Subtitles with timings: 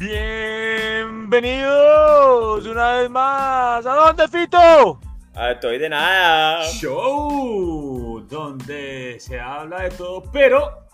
[0.00, 3.84] Bienvenidos una vez más.
[3.84, 4.98] ¿A dónde, Fito?
[5.34, 6.66] A Toy de nada.
[6.72, 10.86] Show, donde se habla de todo, pero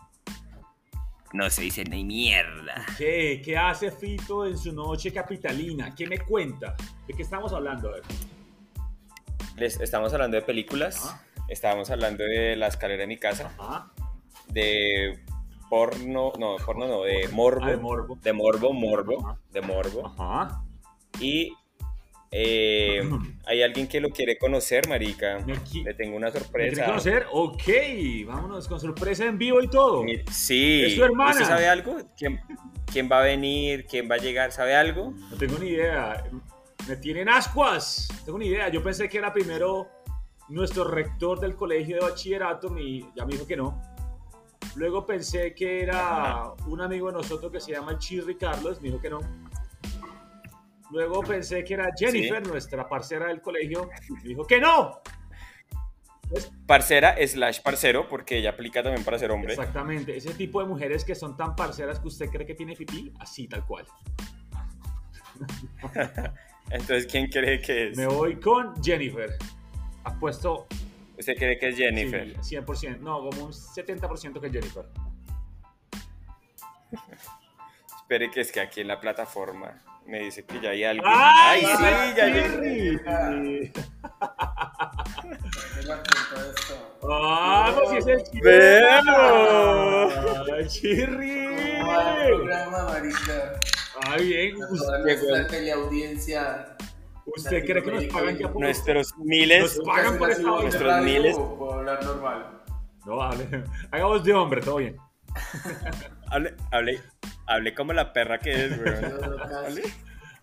[1.32, 2.84] No se dice ni mierda.
[2.98, 5.94] ¿qué, qué hace Fito en su noche capitalina?
[5.94, 6.74] ¿Qué me cuenta?
[7.06, 7.90] ¿De qué estamos hablando?
[7.90, 8.02] A ver.
[9.54, 11.06] Les estamos hablando de películas.
[11.06, 11.22] Ajá.
[11.46, 13.52] Estábamos hablando de La escalera de mi casa.
[13.56, 13.92] Ajá.
[14.48, 15.22] De
[15.68, 16.32] porno.
[16.38, 17.64] No, porno no, de morbo.
[17.64, 18.18] Ah, de morbo.
[18.22, 19.26] De morbo, morbo.
[19.26, 19.38] Ajá.
[19.52, 20.06] De morbo.
[20.06, 20.62] Ajá.
[21.20, 21.52] Y
[22.30, 23.02] eh,
[23.46, 25.38] hay alguien que lo quiere conocer, marica.
[25.46, 26.74] Me qui- Le tengo una ¿Me sorpresa.
[26.74, 27.26] quiere conocer?
[27.32, 27.62] Ok,
[28.26, 30.04] vámonos con sorpresa en vivo y todo.
[30.30, 30.82] Sí.
[30.84, 31.32] Es su hermana.
[31.32, 31.96] ¿Usted sabe algo?
[32.16, 32.40] ¿Quién,
[32.92, 33.86] ¿Quién va a venir?
[33.86, 34.52] ¿Quién va a llegar?
[34.52, 35.12] ¿Sabe algo?
[35.30, 36.24] No tengo ni idea.
[36.88, 38.08] Me tienen ascuas.
[38.20, 38.68] No tengo ni idea.
[38.68, 39.88] Yo pensé que era primero
[40.48, 42.70] nuestro rector del colegio de bachillerato.
[42.70, 43.80] Mi, ya me dijo que no.
[44.76, 48.80] Luego pensé que era un amigo de nosotros que se llama el Chirri Carlos.
[48.82, 49.20] Me dijo que no.
[50.90, 53.88] Luego pensé que era Jennifer, nuestra parcera del colegio.
[54.22, 55.00] Me dijo que no.
[56.66, 59.54] Parcera slash parcero, porque ella aplica también para ser hombre.
[59.54, 60.14] Exactamente.
[60.14, 63.48] Ese tipo de mujeres que son tan parceras que usted cree que tiene pipí, así
[63.48, 63.86] tal cual.
[66.70, 67.96] Entonces, ¿quién cree que es?
[67.96, 69.36] Me voy con Jennifer.
[70.04, 70.66] Apuesto
[71.18, 72.36] ¿Usted cree que es Jennifer?
[72.42, 72.98] Sí, 100%.
[73.00, 74.84] No, como un 70% que Jennifer.
[77.96, 81.04] Espere que es que aquí en la plataforma me dice que ya hay algo.
[81.06, 81.66] ¡Ay, sí,
[82.16, 82.38] ya hay-
[86.50, 86.96] esto.
[87.08, 88.40] ¡Ah, pues sí es el Chirri!
[88.42, 90.14] ¡Vemos!
[90.56, 91.46] ¡Ay, Chirri!
[91.80, 93.60] ¿Cómo va el programa, marica?
[94.02, 94.62] ¡Ah, bien!
[94.62, 96.75] A ¿Usted, toda nuestra teleaudiencia.
[97.26, 100.42] Usted cree que nos pagan ya por Nuestros miles, Nos pagan por esta.
[100.42, 101.36] Nuestros Radio miles.
[101.38, 102.62] o ¿Puedo hablar normal?
[103.04, 103.64] No, vale.
[103.90, 104.96] Hagamos de hombre, todo bien.
[106.30, 107.02] hable, hable,
[107.46, 109.82] hable como la perra que es, ¿Hable?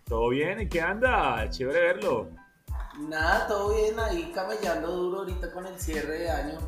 [0.06, 0.60] ¿Todo bien?
[0.60, 1.50] ¿En qué anda?
[1.50, 2.30] Chévere verlo.
[3.10, 6.60] Nada, todo bien ahí, camellando duro ahorita con el cierre de año.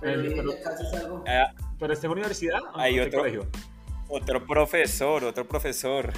[0.00, 1.24] Pero bien, pero- ya casi salgo.
[1.26, 2.60] Ah, ¿Pero está en universidad?
[2.74, 3.20] o Hay otro.
[3.20, 3.46] colegio?
[4.08, 6.12] otro profesor, otro profesor.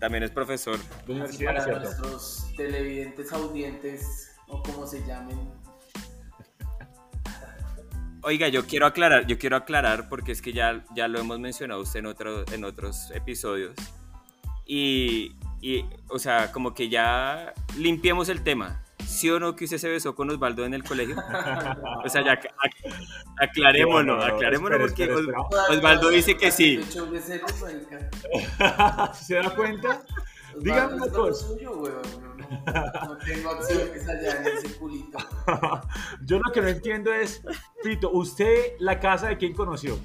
[0.00, 0.78] También es profesor.
[0.78, 1.82] De Así universidad, para ¿cierto?
[1.82, 5.38] nuestros televidentes, audientes o como se llamen.
[8.22, 11.80] Oiga, yo quiero aclarar, yo quiero aclarar porque es que ya, ya lo hemos mencionado
[11.80, 13.74] usted en, otro, en otros episodios.
[14.66, 18.82] Y, y, o sea, como que ya limpiemos el tema.
[19.10, 21.16] ¿Sí o no que usted se besó con Osvaldo en el colegio?
[22.04, 22.94] O sea, ya ac- ac-
[23.38, 25.32] aclarémoslo, No, no, no, aclarémoslo espere, porque
[25.76, 26.80] Osvaldo dice que sí.
[29.14, 30.02] ¿Se da cuenta?
[30.58, 31.46] Dígame una cosa.
[31.46, 32.02] suyo, weón.
[33.04, 35.18] No, tengo acciones allá en ese culito.
[36.24, 37.42] Yo lo que no entiendo es,
[37.82, 39.98] Fito, ¿usted la casa de quién conoció?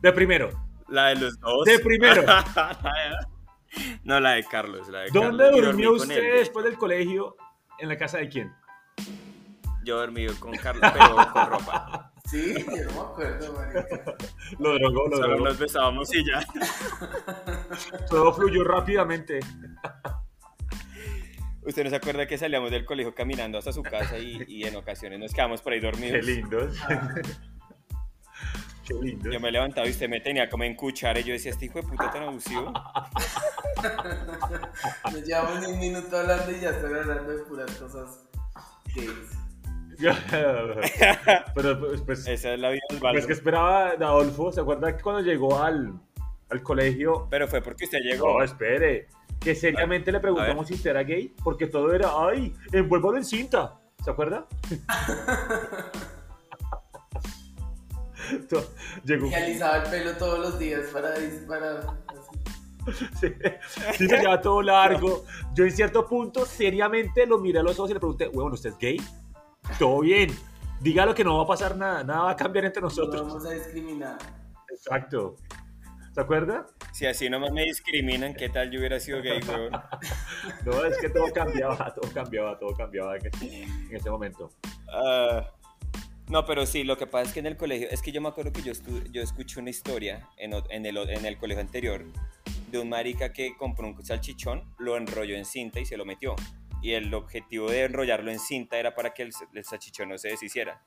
[0.00, 0.50] De primero.
[0.88, 1.64] La de los dos.
[1.64, 2.22] De primero.
[4.04, 4.88] no, la de Carlos.
[4.88, 5.66] La de ¿Dónde Carlos.
[5.66, 6.36] Durmió usted él.
[6.38, 7.36] después del colegio?
[7.80, 8.52] ¿En la casa de quién?
[9.84, 12.12] Yo dormí con Carlos, pero con ropa.
[12.28, 14.14] Sí, yo no me acuerdo, marica.
[14.58, 15.44] Lo drogó, lo Solo drogó.
[15.46, 16.46] nos besábamos y ya.
[18.10, 19.40] Todo fluyó rápidamente.
[21.62, 24.76] ¿Usted no se acuerda que salíamos del colegio caminando hasta su casa y, y en
[24.76, 26.24] ocasiones nos quedamos por ahí Qué dormidos?
[26.26, 26.76] lindos.
[28.88, 29.18] Qué.
[29.30, 31.80] Yo me levantaba y usted me tenía como en cuchara y yo decía, este hijo
[31.80, 32.72] de puta tan abusivo.
[35.04, 38.24] Nos llevamos ni un minuto hablando y ya están hablando de puras cosas
[38.94, 39.38] gays.
[41.54, 44.52] Pero pues, pues, Esa es la vida pues que esperaba de Adolfo.
[44.52, 45.92] ¿Se acuerda que cuando llegó al,
[46.50, 47.26] al colegio?
[47.30, 48.38] Pero fue porque usted llegó.
[48.38, 49.08] No, espere.
[49.40, 53.78] Que seriamente le preguntamos si usted era gay, porque todo era, ay, envuélvalo en cinta.
[54.02, 54.46] ¿Se acuerda?
[59.04, 59.26] Llegó.
[59.28, 61.38] Y alisaba el pelo todos los días para así.
[63.20, 63.28] Sí,
[63.96, 65.24] sí, se lleva todo largo.
[65.54, 68.70] Yo en cierto punto, seriamente lo miré a los ojos y le pregunté, bueno, ¿usted
[68.70, 68.96] es gay?
[69.78, 70.30] Todo bien.
[70.80, 73.26] Dígalo que no va a pasar nada, nada va a cambiar entre No nosotros.
[73.26, 74.16] vamos a discriminar.
[74.70, 75.36] Exacto.
[76.14, 76.66] ¿Se acuerda?
[76.92, 79.70] Si así nomás me discriminan, ¿qué tal yo hubiera sido gay, weón?
[80.64, 84.50] No, es que todo cambiaba, todo cambiaba, todo cambiaba en ese, en ese momento.
[84.92, 85.46] Ah,
[86.28, 88.28] no, pero sí, lo que pasa es que en el colegio, es que yo me
[88.28, 88.72] acuerdo que yo,
[89.22, 92.04] escuché una historia en el colegio anterior
[92.70, 96.36] de un marica que compró un salchichón, lo enrolló en cinta y se lo metió.
[96.82, 100.28] Y el objetivo de enrollarlo en cinta era para que el, el salchichón no se
[100.28, 100.82] deshiciera.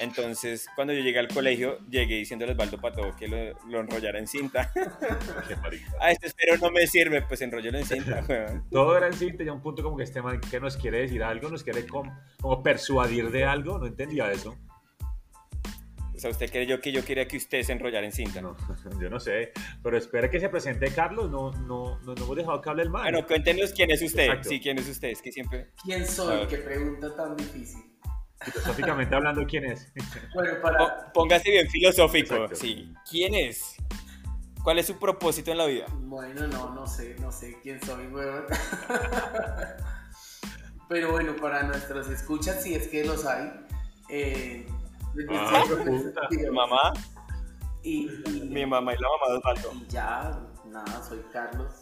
[0.00, 4.18] Entonces, cuando yo llegué al colegio, llegué diciéndole a Osvaldo Pato que lo, lo enrollara
[4.18, 4.70] en cinta.
[5.48, 5.92] Qué marica.
[6.00, 8.64] ah, este espero no me sirve, pues enrollalo en cinta, weón.
[8.70, 11.22] Todo era en sí, tenía un punto como que este man que nos quiere decir
[11.22, 14.56] algo, nos quiere com- como persuadir de algo, no entendía eso.
[16.14, 18.40] O sea, ¿usted creyó que yo quería que usted se enrollara en cinta?
[18.40, 18.56] No,
[19.00, 19.52] yo no sé.
[19.82, 21.30] Pero espera que se presente Carlos.
[21.30, 23.04] No, no, no, no hemos dejado que hable el mal.
[23.04, 24.24] Bueno, cuéntenos quién es usted.
[24.24, 24.48] Exacto.
[24.48, 25.08] Sí, quién es usted.
[25.10, 25.68] Es que siempre.
[25.84, 26.46] ¿Quién A soy?
[26.48, 27.84] Qué pregunta tan difícil.
[28.40, 29.92] Filosóficamente hablando, ¿quién es?
[30.34, 31.12] Bueno, para...
[31.12, 32.34] Póngase bien filosófico.
[32.34, 32.56] Exacto.
[32.56, 32.92] Sí.
[33.10, 33.74] ¿Quién es?
[34.62, 35.86] ¿Cuál es su propósito en la vida?
[36.00, 38.44] Bueno, no, no sé, no sé quién soy, weón.
[40.88, 43.50] Pero bueno, para nuestros escuchas, si es que los hay.
[44.08, 44.66] Eh,
[45.30, 46.92] Ah, profesor, Mamá,
[47.82, 49.72] Y, y- mi mamá y la mamá de Osvaldo.
[49.82, 51.72] y ya, nada, soy Carlos.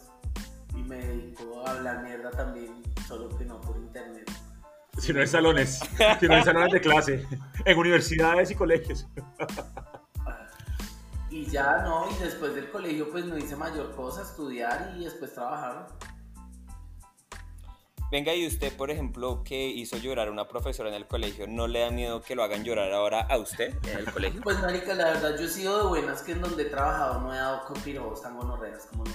[0.75, 4.29] Y me dedico a hablar mierda también, solo que no por internet.
[4.99, 5.79] Si no en salones.
[6.19, 7.25] Si no en salones de clase.
[7.65, 9.07] En universidades y colegios.
[11.29, 15.33] Y ya, no, y después del colegio pues no hice mayor cosa, estudiar y después
[15.33, 15.87] trabajar.
[18.09, 21.67] Venga, y usted, por ejemplo, que hizo llorar a una profesora en el colegio, ¿no
[21.67, 24.41] le da miedo que lo hagan llorar ahora a usted en el colegio?
[24.41, 27.33] Pues marica, la verdad yo he sido de buenas que en donde he trabajado no
[27.33, 29.11] he dado con piros tan gonorreas como no.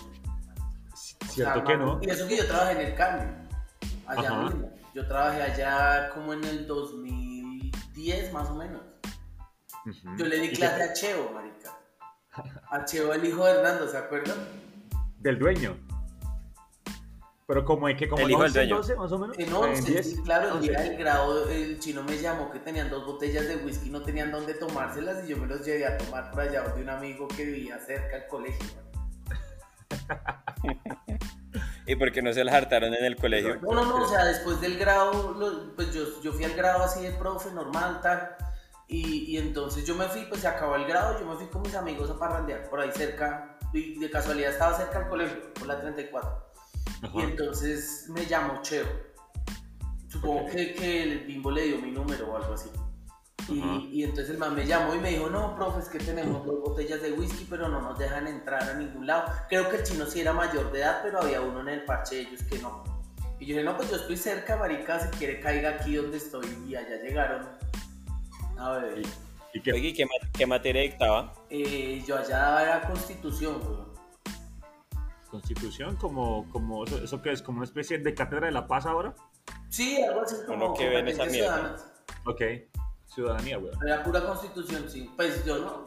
[1.31, 1.99] Cierto que no.
[2.02, 3.49] Y eso que yo trabajé en el Carmen,
[4.06, 4.43] allá Ajá.
[4.43, 4.81] mismo.
[4.94, 8.82] Yo trabajé allá como en el 2010 más o menos.
[10.18, 11.78] Yo le di ¿Y clase a Cheo, marica.
[12.70, 14.36] A Cheo, el hijo de Hernando, ¿se acuerdan?
[15.18, 15.76] Del dueño.
[17.46, 18.76] Pero como hay que como El en hijo del 11, dueño.
[18.76, 19.38] 12 más o menos.
[19.38, 20.10] En 11, 10.
[20.10, 20.68] sí, claro, el 11.
[20.68, 24.30] día del grado el chino me llamó que tenían dos botellas de whisky, no tenían
[24.30, 27.44] dónde tomárselas y yo me los llevé a tomar por allá de un amigo que
[27.44, 28.66] vivía cerca del colegio.
[31.87, 33.56] ¿Y por qué no se las hartaron en el colegio?
[33.61, 36.84] No, no, no, o sea, después del grado, lo- pues yo, yo fui al grado
[36.84, 38.37] así de profe, normal, tal.
[38.88, 41.62] Y, y entonces yo me fui, pues se acabó el grado, yo me fui con
[41.62, 43.58] mis amigos a parrandear por ahí cerca.
[43.73, 46.52] Y de casualidad estaba cerca del colegio, por la 34.
[47.02, 47.12] Ajá.
[47.14, 48.87] Y entonces me llamó Cheo.
[50.08, 52.69] Supongo que, que el bimbo le dio mi número o algo así.
[53.48, 56.44] Y, y entonces el man me llamó y me dijo, no, profe, es que tenemos
[56.46, 59.24] dos botellas de whisky, pero no nos dejan entrar a ningún lado.
[59.48, 62.16] Creo que el chino sí era mayor de edad, pero había uno en el parche
[62.16, 62.84] de ellos que no.
[63.40, 66.46] Y yo dije, no, pues yo estoy cerca, marica, si quiere caiga aquí donde estoy.
[66.68, 67.48] Y allá llegaron.
[68.58, 68.98] A ver,
[69.54, 71.32] Y, y que Oye, ¿y ¿qué, qué materia dictaba?
[71.50, 73.92] eh, yo allá daba era constitución, weón.
[75.30, 78.86] constitución, como, como eso, eso que es como una especie de cátedra de la paz
[78.86, 79.14] ahora.
[79.68, 81.76] Sí, algo así como Uno que ve en esa mierda.
[82.26, 82.42] Ok.
[83.14, 83.75] Ciudadanía, weón.
[83.87, 85.11] Era pura constitución, sí.
[85.17, 85.85] Pues yo no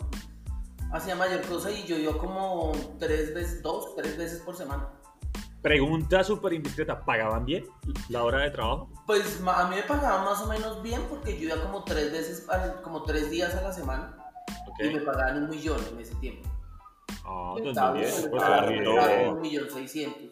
[0.93, 4.89] hacía mayor cosa y yo iba como tres veces, dos, tres veces por semana.
[5.61, 7.03] Pregunta súper indiscreta.
[7.03, 7.65] ¿Pagaban bien
[8.09, 8.89] la hora de trabajo?
[9.07, 12.45] Pues a mí me pagaban más o menos bien porque yo iba como tres veces,
[12.83, 14.15] como tres días a la semana
[14.67, 14.79] Ok.
[14.83, 16.47] y me pagaban un millón en ese tiempo.
[17.25, 18.29] Ah, entonces bien, bien.
[18.29, 18.43] Pues
[19.17, 20.31] como un millón seiscientos.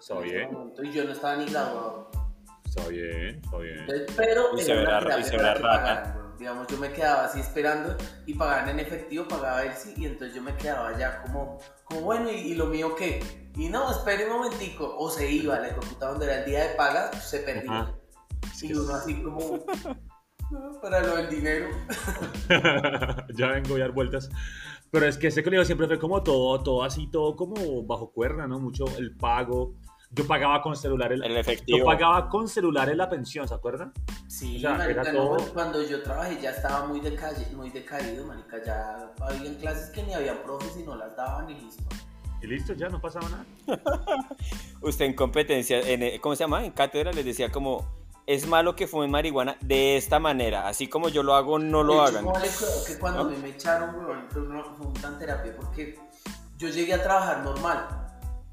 [0.00, 0.52] Está bien.
[0.52, 2.10] momento, Y yo no estaba ni graduado.
[2.64, 3.78] Está bien, está bien.
[3.78, 6.18] Entonces, pero Y se verá- y se verá rata.
[6.42, 7.96] Digamos, yo me quedaba así esperando
[8.26, 12.00] y pagaban en efectivo, pagaba él sí, y entonces yo me quedaba ya como, como
[12.00, 13.22] bueno, ¿y, y lo mío qué?
[13.54, 16.74] Y no, espere un momentico, o se iba, la puta donde era el día de
[16.74, 17.82] paga, se perdía.
[17.82, 17.94] Ajá.
[18.60, 21.66] Y uno así como, "Ah, para lo del dinero.
[23.36, 24.28] ya vengo a dar vueltas.
[24.90, 28.48] Pero es que ese colegio siempre fue como todo, todo así, todo como bajo cuerda,
[28.48, 28.58] ¿no?
[28.58, 29.76] Mucho el pago.
[30.10, 31.86] Yo pagaba con celular el, El yo efectivo.
[31.86, 33.92] pagaba con celular en la pensión, ¿se acuerdan?
[34.32, 37.68] Sí, O sea, marica, era no, todo- cuando yo trabajé ya estaba muy, decalle, muy
[37.68, 41.82] decaído, marica, ya habían clases que ni habían profes y no las daban y listo.
[42.40, 43.44] Y listo, ya no pasaba nada.
[44.80, 46.64] Usted en competencia, en, eh, ¿cómo se llama?
[46.64, 47.86] En cátedra les decía como,
[48.26, 51.92] es malo que fumen marihuana de esta manera, así como yo lo hago, no lo
[51.92, 52.24] De hecho, hagan.
[52.24, 53.28] ¿cómo le creo que cuando ¿No?
[53.28, 55.98] a mí me echaron, weón, una, fue una terapia porque
[56.56, 57.86] yo llegué a trabajar normal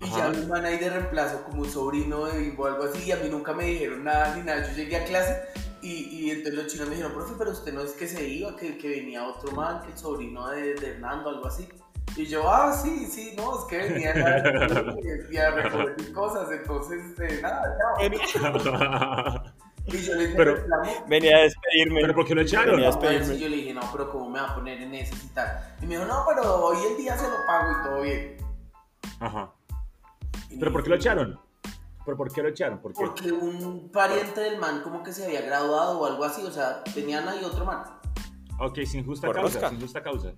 [0.01, 0.17] y Ajá.
[0.17, 3.15] ya mi man ahí de reemplazo como un sobrino de o algo así y a
[3.15, 4.67] mí nunca me dijeron nada ni nada.
[4.67, 5.41] Yo llegué a clase
[5.81, 8.55] y, y entonces los chinos me dijeron, profe, pero usted no es que se iba,
[8.55, 11.67] que, que venía otro man, que el sobrino de, de Hernando, algo así.
[12.15, 14.95] Y yo, ah, sí, sí, no, es que venía a,
[15.31, 19.43] y a recoger cosas, entonces, eh, nada, chao.
[19.91, 20.57] Y yo le dije, Pero-
[21.07, 22.01] Venía a despedirme.
[22.01, 22.75] ¿Pero por qué lo echaron?
[22.75, 23.25] Venía a despedirme.
[23.25, 25.75] sí yo le dije, no, pero ¿cómo me va a poner en eso y tal?
[25.81, 28.38] Y me dijo, no, pero hoy el día se lo pago y todo bien.
[29.19, 29.51] Ajá.
[30.51, 31.39] Y ¿Pero por qué lo echaron?
[32.09, 32.79] ¿Pero por qué lo echaron?
[32.81, 33.05] ¿Por qué?
[33.05, 36.83] Porque un pariente del man como que se había graduado o algo así, o sea,
[36.83, 37.83] tenían ahí otro man.
[38.59, 40.33] Ok, sin justa Por causa, sin justa causa.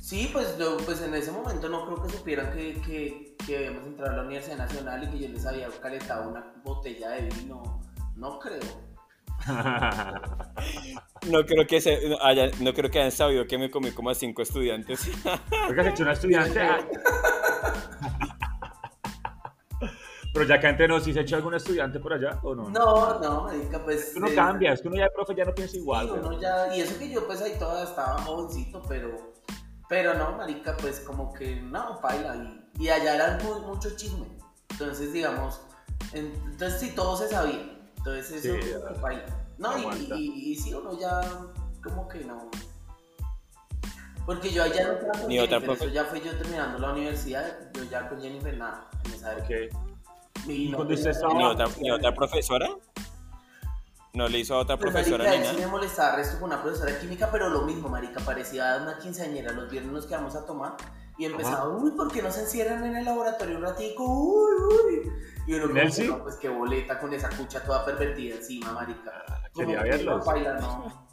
[0.00, 0.56] Sí, pues,
[0.86, 4.22] pues en ese momento no creo que supieran que, que, que habíamos entrado a la
[4.22, 7.82] Universidad Nacional y que yo les había calentado una botella de vino.
[8.16, 8.60] No creo.
[11.30, 14.08] No creo que se, no, haya- no creo que hayan sabido que me comí como
[14.08, 15.10] a cinco estudiantes.
[15.66, 16.60] Porque has hecho una estudiante.
[20.32, 22.68] Pero ya que entre nos, ¿sí se echó algún estudiante por allá o no?
[22.70, 24.12] No, no, marica, pues...
[24.16, 26.06] Uno eh, cambia, es que uno ya de profe ya no piensa igual.
[26.06, 29.32] Sí, uno ya, y eso que yo pues ahí todavía estaba jovencito, pero,
[29.88, 32.36] pero no, marica, pues como que no, paila.
[32.36, 34.26] Y, y allá era muy, mucho chisme.
[34.70, 35.60] Entonces, digamos,
[36.12, 37.76] en- entonces sí, todo se sabía.
[37.98, 39.00] Entonces eso Sí, ya.
[39.00, 39.24] paila.
[39.58, 41.20] No, y, y, y sí, uno ya
[41.82, 42.48] como que no.
[44.24, 45.84] Porque yo allá no Ni otra Jennifer, profe.
[45.86, 49.44] eso ya fui yo terminando la universidad, yo ya con Jennifer nada, en esa época.
[49.46, 49.89] Ok.
[50.46, 52.68] Y ¿Y no cuando usted estaba- ¿Ni otra, ni otra profesora?
[54.12, 55.66] ¿No le hizo a otra Pues, profesora marica, ni él sí nada?
[55.66, 59.52] me molestaba resto con una profesora de química, pero lo mismo, marica, parecía una quinceañera.
[59.52, 60.76] Los viernes nos quedamos a tomar
[61.16, 64.04] y empezaba, uy, ¿por qué no se encierran en el laboratorio un ratico?
[64.04, 64.52] Uy,
[65.04, 65.12] uy.
[65.46, 66.02] Y uno ¿Nelcy?
[66.02, 69.12] que, no, pues qué boleta con esa cucha toda pervertida encima, marica.
[69.52, 70.26] Como Quería que, verlos.
[70.26, 71.09] no, no.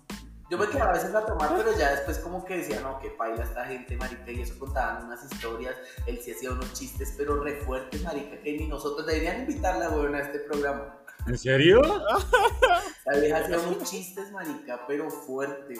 [0.50, 3.10] Yo me quedaba a veces a tomar, pero ya después como que decía, no, qué
[3.10, 5.75] paila esta gente, marica, y eso contaban unas historias,
[6.06, 10.16] él sí hacía unos chistes, pero re fuertes, marica, que ni nosotros deberían invitarla, weón,
[10.16, 11.00] a este programa.
[11.25, 11.82] ¿En serio?
[13.06, 15.80] La vieja hacía unos chistes, marica, pero fuertes.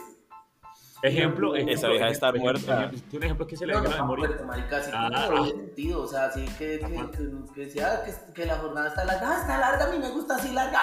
[1.04, 1.76] Ejemplo, ejemplo.
[1.76, 2.92] Esa vieja está muerta.
[3.14, 4.26] Un ejemplo que se le No, no, a la memoria.
[4.28, 5.28] fuerte, marica, así Ah.
[5.30, 9.06] doble sentido, o sea, así que, que, que, que decía que, que la jornada está
[9.06, 10.80] larga, ah, está larga, a mí me gusta así larga.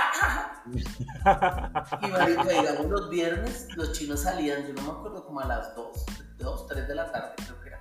[2.03, 5.75] Y marica, digamos, los viernes los chinos salían, yo no me acuerdo, como a las
[5.75, 6.05] 2,
[6.39, 7.81] 2, 3 de la tarde, creo que era.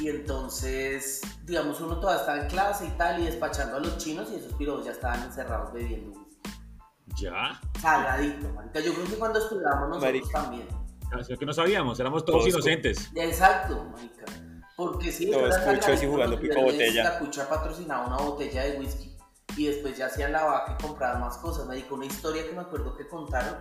[0.00, 4.28] Y entonces, digamos, uno todavía estaba en clase y tal, y despachando a los chinos,
[4.32, 6.18] y esos piros ya estaban encerrados bebiendo.
[7.20, 7.60] Ya.
[7.80, 8.80] Saladito, marica.
[8.80, 10.42] Yo creo que cuando estudiábamos nosotros Marica.
[10.42, 10.68] también.
[11.12, 13.10] Así que no sabíamos, éramos todos Todos inocentes.
[13.14, 14.24] Exacto, marica.
[14.76, 17.04] Porque sí, Todos cuchos y jugando pico botella.
[17.04, 19.16] La cucha patrocinaba una botella de whisky
[19.56, 21.66] y después ya hacían la vaca y compraban más cosas.
[21.66, 23.56] Me dijo una historia que me acuerdo que contaron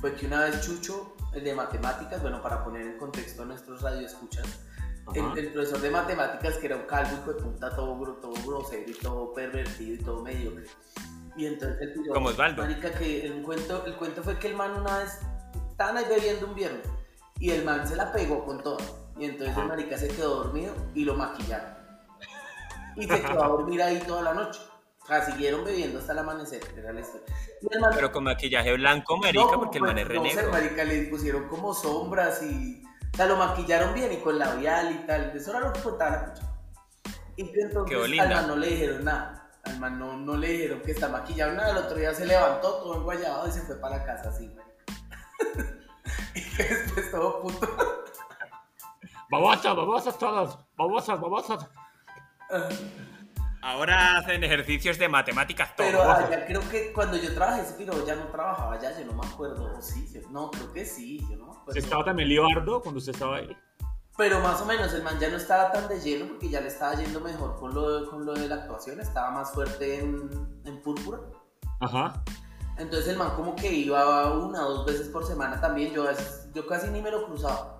[0.00, 3.82] fue que una vez Chucho, el de matemáticas, bueno, para poner en contexto a nuestros
[3.82, 4.46] radioescuchas,
[5.14, 8.32] el, el profesor de matemáticas, que era un calvo hijo de puta, todo, gro- todo
[8.46, 10.64] grosero y todo pervertido y todo mediocre.
[11.36, 12.62] Y entonces el Como Osvaldo.
[12.62, 15.18] Marica, que el cuento, el cuento fue que el man una vez
[15.80, 16.86] estaban ahí bebiendo un viernes
[17.38, 18.76] y el man se la pegó con todo.
[19.18, 21.74] Y entonces el marica se quedó dormido y lo maquillaron.
[22.96, 24.60] Y se quedó a dormir ahí toda la noche.
[25.02, 27.34] O sea, siguieron bebiendo hasta el amanecer, era la historia.
[27.70, 30.22] El man- Pero con maquillaje blanco, marica, no, porque el pues, man es re no
[30.22, 30.50] negro.
[30.50, 32.82] marica, le pusieron como sombras y...
[33.12, 35.32] O sea, lo maquillaron bien y con labial y tal.
[35.34, 36.42] Eso era lo que contaba la cucha.
[37.36, 39.50] Y entonces Quedó al man no le dijeron nada.
[39.64, 41.70] Al man no, no le dijeron que está maquillado nada.
[41.70, 44.54] El otro día se levantó todo enguayado y se fue para la casa así.
[46.34, 47.68] y que después todo puto...
[49.30, 50.58] Babosas, babosas todos.
[50.76, 51.66] Babosas, babosas.
[53.62, 55.90] Ahora hacen ejercicios de matemáticas todos.
[55.90, 59.12] Pero allá creo que cuando yo trabajé ese piro ya no trabajaba allá, yo no
[59.12, 59.80] me acuerdo.
[59.82, 61.78] Sí, yo- no, creo que sí, yo no me acuerdo.
[61.78, 63.56] ¿Estaba también Leobardo cuando usted estaba ahí?
[64.16, 66.68] Pero más o menos el man ya no estaba tan de lleno porque ya le
[66.68, 70.60] estaba yendo mejor con lo de, con lo de la actuación, estaba más fuerte en,
[70.64, 71.20] en púrpura.
[71.80, 72.22] Ajá.
[72.80, 76.06] Entonces el man como que iba una o dos veces por semana también, yo,
[76.54, 77.78] yo casi ni me lo cruzaba.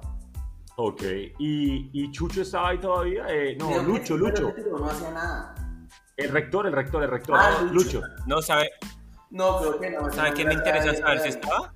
[0.77, 1.03] Ok.
[1.39, 3.25] ¿Y, y Chucho estaba ahí todavía?
[3.29, 4.55] Eh, no, Creo que Lucho, pero Lucho.
[4.55, 5.55] piro no hacía nada.
[6.17, 7.37] El rector, el rector, el rector.
[7.39, 8.01] Ah, Lucho.
[8.01, 8.03] Lucho.
[8.27, 8.71] No, ¿sabe,
[9.31, 10.13] No, creo que no.
[10.13, 11.75] ¿sabe quién me interesa saber si estaba?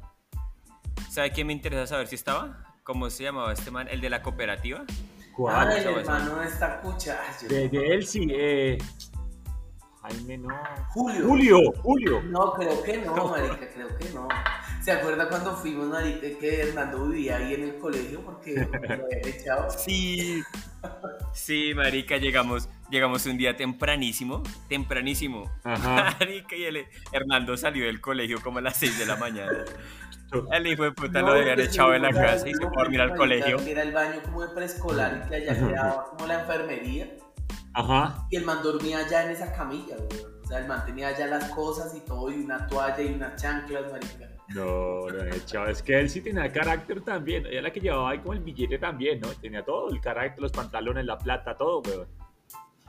[1.10, 2.74] ¿Sabe quién me interesa saber si estaba?
[2.82, 3.88] ¿Cómo se llamaba este man?
[3.88, 4.84] ¿El de la cooperativa?
[5.34, 5.68] ¿Cuál?
[5.68, 7.18] Ah, el hermano de esta cucha.
[7.48, 8.28] De él sí.
[8.30, 8.78] Eh...
[10.04, 10.48] Jaime no.
[10.90, 11.26] Julio.
[11.26, 12.22] Julio, Julio.
[12.24, 14.28] No, creo que no, marica, creo que no.
[14.82, 19.26] ¿Se acuerda cuando fuimos, marica, que Hernando vivía ahí en el colegio porque lo habían
[19.26, 19.70] echado?
[19.70, 20.42] Sí.
[21.32, 25.50] Sí, marica, llegamos, llegamos un día tempranísimo, tempranísimo.
[25.64, 26.14] Ajá.
[26.20, 29.64] Marica, y el Hernando salió del colegio como a las 6 de la mañana.
[30.52, 32.66] El hijo de puta No, lo habían pues, echado de la casa y se fue
[32.66, 33.58] a dormir al colegio.
[33.60, 37.08] Era el baño como de preescolar y que allá quedaba como la enfermería.
[37.74, 38.26] Ajá.
[38.30, 40.24] Y el man dormía allá en esa camilla, güey.
[40.42, 43.40] O sea, el man tenía allá las cosas y todo, y una toalla y unas
[43.40, 44.28] chanclas, marica.
[44.48, 47.46] No, no, chavo, es que él sí tenía carácter también.
[47.46, 49.28] Ella la que llevaba ahí como el billete también, ¿no?
[49.28, 52.06] Tenía todo, el carácter, los pantalones, la plata, todo, weón.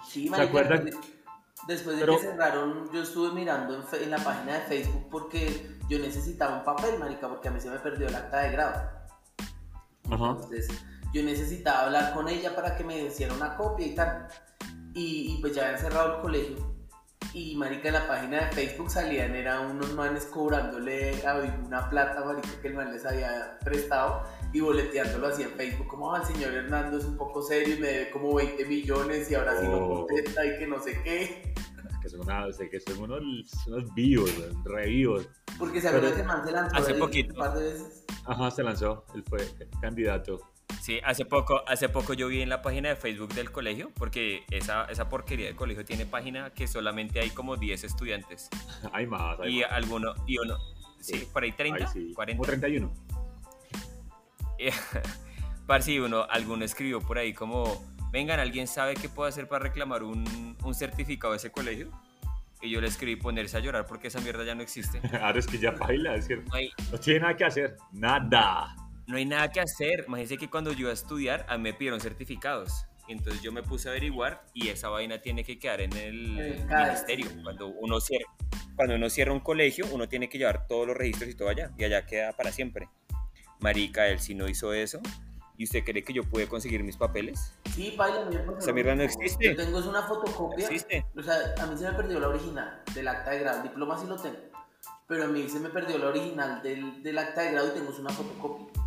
[0.05, 0.85] Sí, ¿Se marica, acuerdan?
[0.85, 1.11] después-
[1.67, 5.07] Después de Pero- que cerraron, yo estuve mirando en, fe- en la página de Facebook
[5.09, 8.51] porque yo necesitaba un papel, marica, porque a mí se me perdió el acta de
[8.51, 8.89] grado.
[10.11, 10.29] Ajá.
[10.31, 10.67] Entonces,
[11.11, 14.27] yo necesitaba hablar con ella para que me hiciera una copia y tal.
[14.95, 16.73] Y, y pues ya habían cerrado el colegio.
[17.33, 21.35] Y marica, en la página de Facebook salían, eran unos manes cobrándole a
[21.65, 24.23] una plata, marica, que el man les había prestado
[24.53, 27.79] y boleteándolo así en Facebook, como "Ah, el señor Hernando es un poco serio y
[27.79, 30.07] me debe como 20 millones y ahora sí no Oh.
[30.07, 31.53] contesta y que no sé qué.
[31.89, 33.21] Es que son, una, sé que son unos,
[33.67, 34.31] unos vivos,
[34.63, 35.27] re vivos.
[35.59, 37.33] Porque se acuerda que man se lanzó Hace poquito.
[37.33, 38.05] un par de veces.
[38.25, 39.39] Ajá, se lanzó, él fue
[39.81, 40.39] candidato.
[40.81, 44.43] Sí, hace poco, hace poco yo vi en la página de Facebook del colegio, porque
[44.51, 48.49] esa, esa porquería de colegio tiene página que solamente hay como 10 estudiantes.
[48.93, 49.39] Hay más.
[49.39, 49.71] Hay y más.
[49.71, 50.57] alguno, y uno,
[50.99, 51.27] sí, Sí.
[51.31, 52.13] por ahí 30, Ay, sí.
[52.13, 52.37] 40.
[52.37, 52.93] Como 31.
[55.67, 59.63] Parce, y uno, alguno escribió por ahí como, vengan, ¿alguien sabe qué puedo hacer para
[59.63, 61.89] reclamar un, un certificado de ese colegio?
[62.61, 65.01] Y yo le escribí ponerse a llorar porque esa mierda ya no existe.
[65.21, 67.77] Ahora es que ya baila, es No hay, no tiene nada que hacer.
[67.91, 68.75] Nada.
[69.07, 70.05] No hay nada que hacer.
[70.07, 72.85] Imagínense que cuando yo iba a estudiar, a mí me pidieron certificados.
[73.07, 77.27] Entonces yo me puse a averiguar y esa vaina tiene que quedar en el ministerio.
[77.43, 78.25] Cuando uno, cierra,
[78.75, 81.71] cuando uno cierra un colegio, uno tiene que llevar todos los registros y todo allá.
[81.77, 82.89] Y allá queda para siempre.
[83.59, 84.99] Marica, él si no hizo eso.
[85.57, 87.53] ¿Y usted cree que yo pude conseguir mis papeles?
[87.73, 88.57] Sí, hermano.
[88.59, 89.45] Esa mierda no existe.
[89.45, 90.65] Yo tengo es una fotocopia.
[90.65, 91.05] existe.
[91.15, 93.57] O sea, a mí se me perdió la original del acta de grado.
[93.57, 94.37] El diploma sí lo tengo.
[95.07, 97.91] Pero a mí se me perdió la original del, del acta de grado y tengo
[97.91, 98.84] es una fotocopia.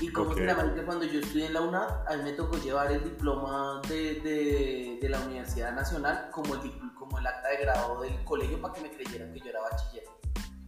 [0.00, 0.38] Y como Ok.
[0.38, 3.02] se llama que cuando yo estudié en la UNAD, a mí me tocó llevar el
[3.02, 6.60] diploma de, de, de la Universidad Nacional como el,
[6.94, 10.04] como el acta de grado del colegio para que me creyeran que yo era bachiller.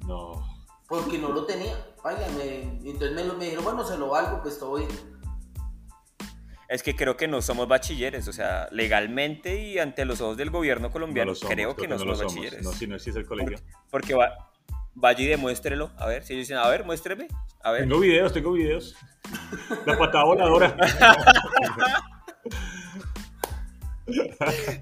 [0.06, 0.44] No.
[0.88, 1.76] Porque no lo tenía.
[2.36, 4.88] Me, entonces me, lo, me dijeron, bueno, se lo valgo, pues todo bien.
[6.68, 10.50] Es que creo que no somos bachilleres, o sea, legalmente y ante los ojos del
[10.50, 12.62] gobierno No colombiano, lo somos, creo que no lo somos bachilleres.
[12.62, 13.58] No, si no existe el colegio.
[13.90, 14.52] Porque va,
[15.00, 15.90] vaya y demuéstrelo.
[15.96, 17.26] A ver, si ellos dicen, a ver, muéstreme.
[17.62, 17.82] A ver.
[17.82, 18.94] Tengo videos, tengo videos.
[19.86, 20.76] La patada voladora.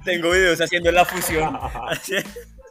[0.05, 1.59] Tengo videos haciendo la fusión.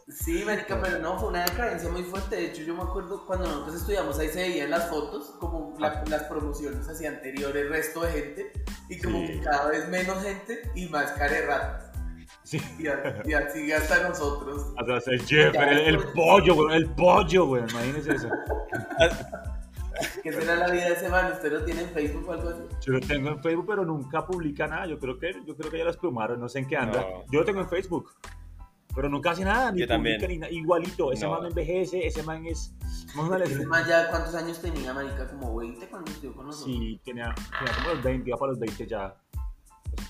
[0.09, 2.37] Sí, marica, pero no, fue una decadencia muy fuerte.
[2.37, 6.01] De hecho, yo me acuerdo cuando nosotros estudiamos, ahí se veían las fotos, como la-
[6.07, 8.51] las promociones hacia anteriores, resto de gente,
[8.89, 9.27] y como Sí.
[9.33, 11.86] que cada vez menos gente y más carerratas.
[12.47, 12.61] Sí.
[12.79, 14.67] Y, a- y así hasta nosotros.
[15.07, 16.77] El Jeff, el, el pollo, güey.
[16.77, 17.63] El pollo, güey.
[17.69, 18.29] Imagínese eso.
[20.23, 21.31] ¿Qué será la vida de ese man?
[21.33, 22.61] ¿Usted lo tiene en Facebook o algo así?
[22.85, 24.85] Yo lo tengo en Facebook, pero nunca publica nada.
[24.85, 27.01] Yo creo que, yo creo que ya las plumaron, no sé en qué anda.
[27.01, 27.23] No.
[27.31, 28.11] Yo lo tengo en Facebook.
[28.95, 30.15] Pero nunca hace nada, ni Yo también.
[30.15, 30.51] publica ni nada.
[30.53, 31.31] Igualito, ese No.
[31.31, 32.73] man no envejece, ese man es.
[33.43, 35.27] Ese man ya, ¿cuántos años tenía, marica?
[35.27, 36.73] Como 20 cuando estudió con nosotros.
[36.77, 39.15] Sí, tenía, tenía como los 20, ya para los 20 ya.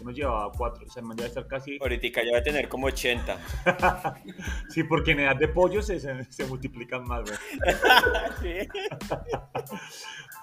[0.04, 1.78] Nos llevaba 4, o sea, man ya debe estar casi.
[1.82, 3.38] Ahorita ya va a tener como 80.
[4.70, 8.68] Sí, porque en edad de pollo se, se, se multiplican más, güey.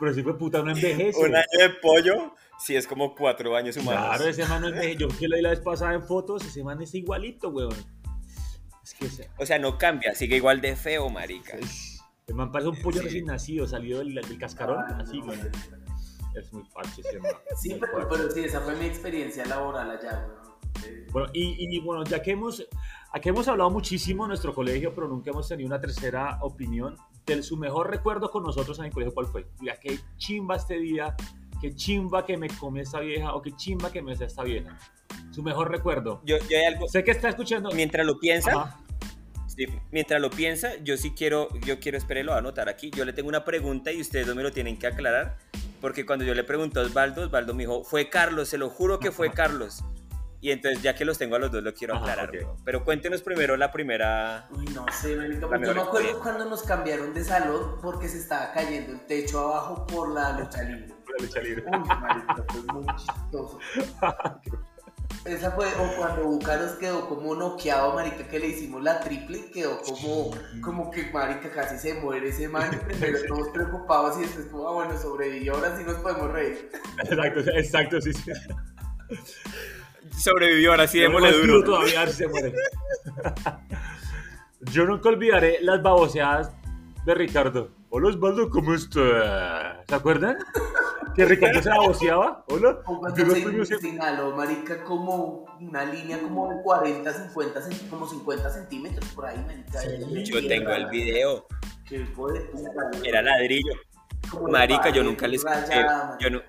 [0.01, 1.19] Pero si fue puta, no envejece.
[1.21, 4.07] Un año de pollo, sí es como cuatro años humanos.
[4.09, 4.97] Claro, ese man no envejece.
[4.97, 7.75] Yo que lo vi la vez pasada en fotos, ese man está igualito, weón.
[8.83, 11.57] Es que ese, O sea, no cambia, sigue igual de feo, marica.
[12.27, 13.05] el man parece un pollo Sí.
[13.05, 15.39] recién nacido, salido del, del cascarón, Ah, así, no, güey.
[16.35, 16.85] Es muy man.
[17.57, 20.27] Sí, pero, pero sí, esa fue mi experiencia laboral allá.
[20.85, 22.67] Eh, Bueno, y, y bueno, ya que hemos,
[23.13, 27.43] aquí hemos hablado muchísimo en nuestro colegio, pero nunca hemos tenido una tercera opinión de
[27.43, 29.47] su mejor recuerdo con nosotros en el colegio, ¿cuál fue?
[29.61, 31.15] Mira, qué chimba este día,
[31.61, 34.77] qué chimba que me come esta vieja, o qué chimba que me hace esta vieja.
[35.31, 36.21] Su mejor recuerdo.
[36.25, 37.71] Yo, yo hay algo, Sé que está escuchando.
[37.71, 38.81] mientras lo piensa, Ajá.
[39.47, 42.91] sí, mientras lo piensa, yo sí quiero, yo quiero, espere, lo voy a anotar aquí.
[42.91, 45.39] Yo le tengo una pregunta y ustedes dos me lo tienen que aclarar.
[45.85, 48.99] Porque cuando yo le pregunté a Osvaldo, Osvaldo me dijo, fue Carlos, se lo juro
[48.99, 49.85] que fue Carlos.
[50.41, 52.31] Y entonces, ya que los tengo a los dos, lo quiero aclarar.
[52.65, 54.49] Pero cuéntenos primero la primera.
[54.51, 58.95] Uy, no sé, yo me acuerdo cuando nos cambiaron de salón porque se estaba cayendo
[58.95, 60.89] el techo abajo por la lucha libre.
[61.19, 61.65] La lucha libre.
[61.67, 63.59] Uy, marica, fue muy chistoso.
[65.25, 69.81] Esa fue, o cuando Bucaros quedó como noqueado, marica, que le hicimos la triple, quedó
[69.81, 74.47] como, como que, marica, casi se muere ese man, y primero todos preocupados y después
[74.47, 76.71] como, ah, bueno, sobrevivió, ahora sí nos podemos reír.
[76.99, 78.33] Exacto, exacto, sí, sí.
[80.19, 81.65] Sobrevivió, ahora sí, démosle duro.
[81.65, 82.53] todavía a ver si se muere.
[84.73, 86.53] Yo nunca olvidaré las baboseadas
[87.07, 87.71] de Ricardo.
[87.89, 89.87] Hola Osvaldo, ¿cómo estás?
[89.89, 90.37] ¿Se acuerdan?
[91.15, 92.45] Que Ricardo se baboseaba.
[92.49, 92.79] Hola.
[93.15, 98.07] Se premios se siempre- inhaló, marica, como una línea como de 40, 50, cent- como
[98.09, 99.81] 50 centímetros por ahí, marica.
[100.25, 101.47] Yo tengo el video,
[102.53, 103.09] puta, güey.
[103.09, 103.73] era ladrillo.
[104.51, 105.87] Marica, yo nunca les conté.
[106.21, 106.43] Yo no,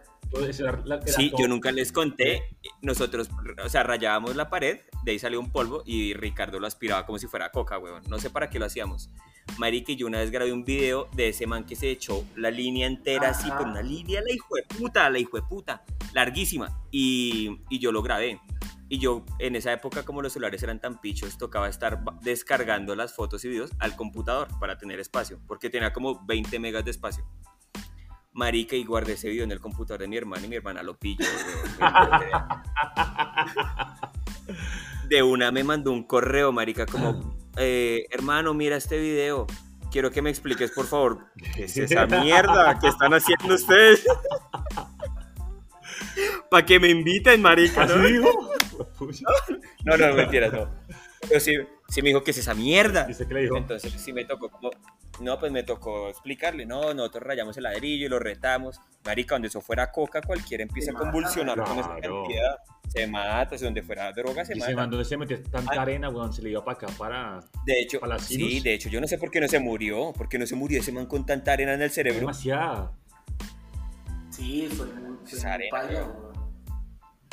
[1.15, 2.57] Sí, yo nunca les conté.
[2.81, 3.29] Nosotros,
[3.63, 7.19] o sea, rayábamos la pared, de ahí salió un polvo y Ricardo lo aspiraba como
[7.19, 8.01] si fuera coca, weón.
[8.09, 9.09] No sé para qué lo hacíamos.
[9.57, 12.87] Marica, yo una vez grabé un video de ese man que se echó la línea
[12.87, 13.59] entera así, Ajá.
[13.59, 16.81] por una línea, la hijo de puta, la hijo de puta, larguísima.
[16.91, 18.41] Y, y yo lo grabé.
[18.87, 23.15] Y yo, en esa época, como los celulares eran tan pichos, tocaba estar descargando las
[23.15, 27.25] fotos y videos al computador para tener espacio, porque tenía como 20 megas de espacio.
[28.33, 30.97] Marica, y guardé ese video en el computador de mi hermana y mi hermana lo
[30.97, 31.25] pilló.
[31.79, 32.31] weón.
[35.09, 39.47] De una me mandó un correo, marica, como, eh, hermano, mira este video.
[39.91, 42.77] Quiero que me expliques, por favor, ¿qué es esa mierda?
[42.79, 44.05] ¿Qué están haciendo ustedes?
[46.49, 47.83] para que me inviten, marica.
[47.83, 48.07] ¿Así ¿no?
[48.07, 48.29] dijo?
[49.85, 50.69] No, no, mentiras, no.
[51.27, 51.53] Pero sí,
[51.87, 53.05] sí me dijo que es esa mierda.
[53.07, 53.55] ¿Y usted qué le dijo?
[53.55, 54.71] Entonces sí me tocó como,
[55.19, 58.79] no, pues me tocó explicarle, no, nosotros rayamos el ladrillo y lo retamos.
[59.05, 62.57] Marica, donde eso fuera coca, cualquiera empieza Se a convulsionar mata, con esa cantidad.
[62.87, 64.71] Se mata, si donde fuera droga se Y mata.
[64.71, 65.77] se mandó, se metió tanta Ay.
[65.77, 67.39] arena, weón, se le iba para acá para...
[67.65, 70.11] De hecho, ¿Para la sí, de hecho, yo no sé por qué no se murió,
[70.13, 72.21] por qué no se murió ese man con tanta arena en el cerebro.
[72.21, 72.91] Demasiada.
[74.29, 75.79] Sí, fue muy, fue arena.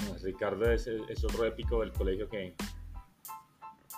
[0.07, 2.55] No, Ricardo es, es otro épico del colegio que...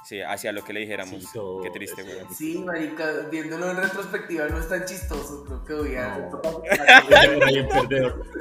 [0.04, 1.22] Sí, hacia lo que le dijéramos.
[1.22, 2.16] Sí, todo qué triste, güey.
[2.30, 6.24] Sí, marica, viéndolo en retrospectiva no es tan chistoso, creo que voy a...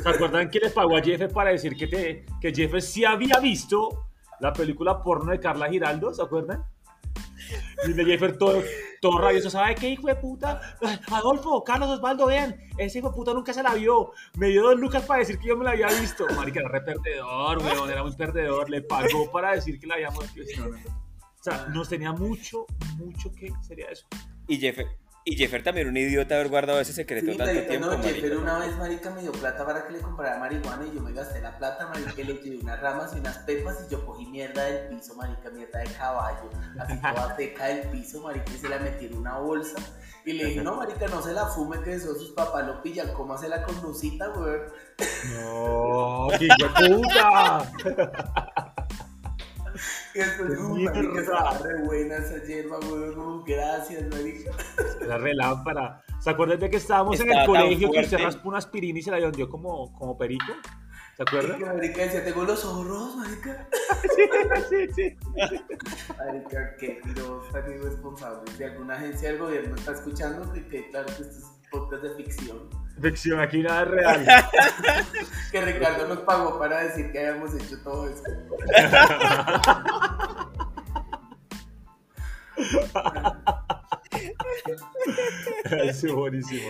[0.04, 3.39] ¿Se acuerdan que le pagó a Jeff para decir que, te, que Jeff sí había
[3.39, 4.08] visto
[4.41, 6.13] la película porno de Carla Giraldo?
[6.13, 6.65] ¿Se acuerdan?
[7.88, 8.62] Y de Jeffer todo,
[9.02, 10.78] todo rabioso, ¿sabe qué hijo de puta?
[11.12, 14.12] Adolfo, Carlos Osvaldo, vean, ese hijo de puta nunca se la vio.
[14.36, 16.26] Me dio dos lucas para decir que yo me la había visto.
[16.36, 18.69] Marica, era re perdedor, weón, era muy perdedor.
[18.69, 20.62] Le pagó para decir que la habíamos visto.
[20.62, 21.02] No, no.
[21.43, 24.06] O sea, nos tenía mucho, mucho que sería eso.
[24.47, 24.88] Y Jeffer,
[25.25, 28.01] y Jeffer también un idiota haber guardado ese secreto Sí, tanto marica, tiempo, no.
[28.01, 31.12] Jeffer una vez, marica, me dio plata para que le comprara marihuana y yo me
[31.12, 34.25] gasté la plata, marica, y le llevé unas ramas y unas pepas y yo cogí
[34.27, 38.69] mierda del piso, marica, mierda de caballo, así toda seca del piso, marica, y se
[38.69, 39.79] la metí en una bolsa.
[40.25, 43.12] Y le dije, no, marica, no se la fume, que eso sus papás lo pillan,
[43.12, 44.62] cómasela con Lucita, weón.
[45.34, 46.47] No, qué
[46.88, 47.69] puta.
[50.13, 50.23] ¡Qué
[50.73, 51.19] mierda!
[51.21, 54.52] estaba re buena esa hierba, weón, gracias, marica.
[55.08, 56.04] La relámpara.
[56.19, 58.26] ¿Se acuerdan de que estábamos en el colegio que usted fuerte.
[58.26, 60.54] raspó una aspirina y se la vendió como, como perico?
[61.17, 61.60] ¿Se Y acuerdan?
[61.60, 63.67] que marica decía, tengo los ojos rojos, marica.
[64.69, 65.17] sí, sí.
[66.17, 68.56] Marica, qué tiros tan irresponsables.
[68.56, 72.69] Si alguna agencia del gobierno está escuchando, que claro que esto es podcast de ficción.
[73.01, 74.25] Ficción, aquí nada es real.
[75.51, 78.23] Que Ricardo nos pagó para decir que habíamos hecho todo eso.
[85.93, 86.69] sí, buenísimo.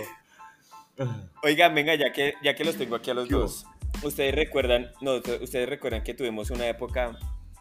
[1.43, 3.65] Oigan, venga, ya que, ya que los tengo aquí a los dos.
[4.01, 7.17] Ustedes recuerdan, no, ustedes recuerdan que tuvimos una época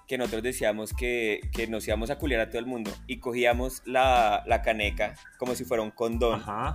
[0.09, 3.83] que nosotros decíamos que, que nos íbamos a culiar a todo el mundo y cogíamos
[3.87, 6.75] la, la caneca como si fuera un condón Ajá,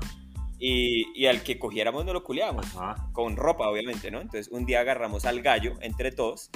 [0.60, 2.66] y, y al que cogiéramos no lo culiábamos.
[2.76, 3.10] ajá.
[3.14, 4.22] con ropa, obviamente, ¿no?
[4.22, 6.50] Entonces, un día agarramos al gallo entre todos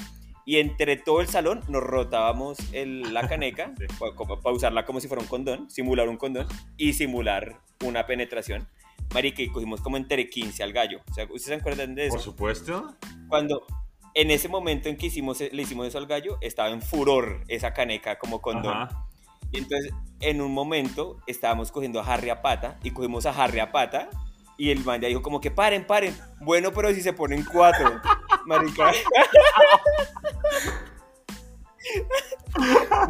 [0.46, 3.86] y entre todo el salón nos rotábamos el- la caneca Sí.
[4.00, 8.68] para usarla como si fuera un condón, simular un condón y simular una penetración.
[9.14, 11.02] Marica, y cogimos como entre 15 al gallo.
[11.10, 12.16] O sea, ¿ustedes se acuerdan de eso?
[12.16, 12.96] Por supuesto.
[13.28, 13.66] Cuando
[14.14, 17.74] en ese momento en que hicimos, le hicimos eso al gallo, estaba en furor esa
[17.74, 18.74] caneca como condón.
[18.78, 19.08] Ajá.
[19.52, 23.60] Y entonces, en un momento, estábamos cogiendo a Harry a pata y cogimos a Harry
[23.60, 24.10] a pata.
[24.58, 26.16] Y el man ya dijo como que paren, paren.
[26.40, 28.00] Bueno, pero si se ponen cuatro.
[28.46, 28.92] Marica.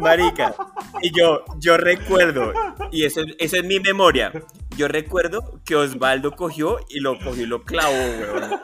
[0.00, 0.54] Marica.
[1.02, 2.52] Y yo, yo recuerdo,
[2.90, 4.32] y eso, eso es mi memoria.
[4.76, 8.60] Yo recuerdo que Osvaldo cogió y lo cogió y lo clavó, weón.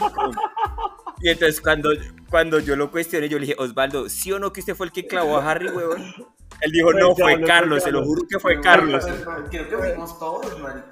[1.21, 1.91] Y entonces cuando,
[2.31, 4.93] cuando yo lo cuestioné, yo le dije, Osvaldo, ¿sí o no que usted fue el
[4.93, 6.15] que clavó a Harry, weón?
[6.61, 9.07] Él dijo, Fue no, fue Carlos, se lo juro que fue Carlos.
[9.51, 10.87] Creo que fuimos todos, marica.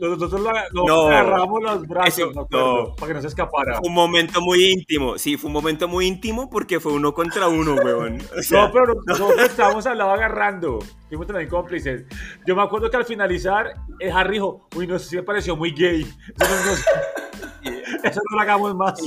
[0.00, 1.06] No, Nosotros la, No.
[1.08, 2.94] agarramos los brazos, Eso, no.
[2.96, 3.78] para que no se escapara.
[3.78, 7.48] Fue un momento muy íntimo, sí, fue un momento muy íntimo porque fue uno contra
[7.48, 8.18] uno, weón.
[8.36, 10.80] O sea, No, pero nosotros estábamos al lado agarrando.
[11.08, 12.04] Fuimos también cómplices.
[12.46, 15.54] Yo me acuerdo que al finalizar, eh, Harry dijo, uy, no sé si me pareció
[15.56, 16.02] muy gay.
[16.40, 17.70] Eso no,
[18.08, 19.00] eso no lo hagamos más.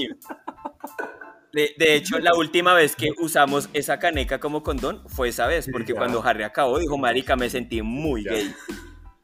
[1.55, 5.67] De, de hecho, la última vez que usamos esa caneca como condón fue esa vez,
[5.71, 5.99] porque ya.
[5.99, 8.31] cuando Harry acabó dijo, marica, me sentí muy Ya.
[8.33, 8.53] gay.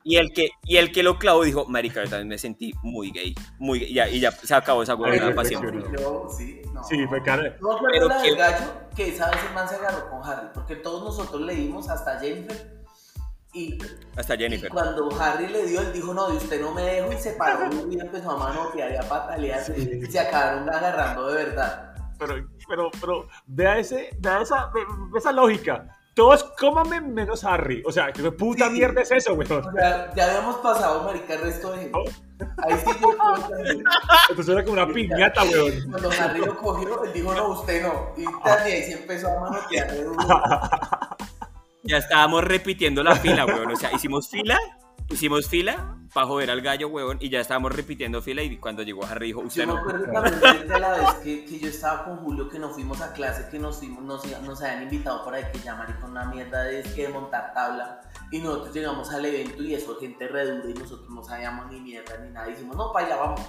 [0.03, 3.11] Y el, que, y el que lo clavó dijo, marica, yo también me sentí muy
[3.11, 3.35] gay.
[3.59, 3.91] Muy gay.
[3.91, 5.73] Y ya, y ya se acabó esa huevonada para siempre.
[5.99, 6.83] Yo, sí, no.
[6.85, 7.55] Sí, fue cara.
[7.61, 8.65] No Pero la que- del gallo,
[8.95, 12.81] que esa vez el man se agarró con Harry, porque todos nosotros leímos hasta Jennifer.
[13.53, 13.77] Y,
[14.15, 14.69] Hasta y Jennifer.
[14.69, 17.69] cuando Harry le dio, él dijo, no, de usted no me dejo, y se paró
[17.91, 19.73] y empezó a manotear y a patalear, Sí.
[20.01, 21.90] y se acabaron agarrando de verdad.
[22.21, 22.35] Pero,
[22.69, 25.97] pero, pero, vea, ese, vea esa, ve- ve esa lógica.
[26.13, 27.81] Todos cómame menos Harry.
[27.85, 28.73] O sea, ¿qué puta Sí.
[28.73, 29.65] mierda es eso, weón?
[29.65, 31.99] O sea, ya habíamos pasado, marica, el resto de gente.
[32.57, 33.09] Ahí sí yo.
[34.29, 35.71] Entonces era como una piñata, weón.
[35.89, 38.11] Cuando Harry lo cogió, él dijo, no, usted no.
[38.17, 39.87] Y desde ahí se empezó a manotear.
[41.83, 43.71] Ya estábamos repitiendo la fila, weón.
[43.71, 44.59] O sea, hicimos fila,
[45.09, 47.17] hicimos fila para joder al gallo, weón.
[47.21, 48.41] Y ya estábamos repitiendo fila.
[48.41, 49.79] Y cuando llegó Harry dijo, usted Yo me no.
[49.79, 53.13] acuerdo también de la vez que, que yo estaba con Julio, que nos fuimos a
[53.13, 56.63] clase, que nos, fuimos, nos, nos habían invitado por ahí, que ya con una mierda
[56.63, 58.01] de, de montar tabla.
[58.31, 62.17] Y nosotros llegamos al evento y eso, gente redura, y nosotros no sabíamos ni mierda
[62.17, 62.47] ni nada.
[62.47, 63.41] Dijimos, no, paila, vamos.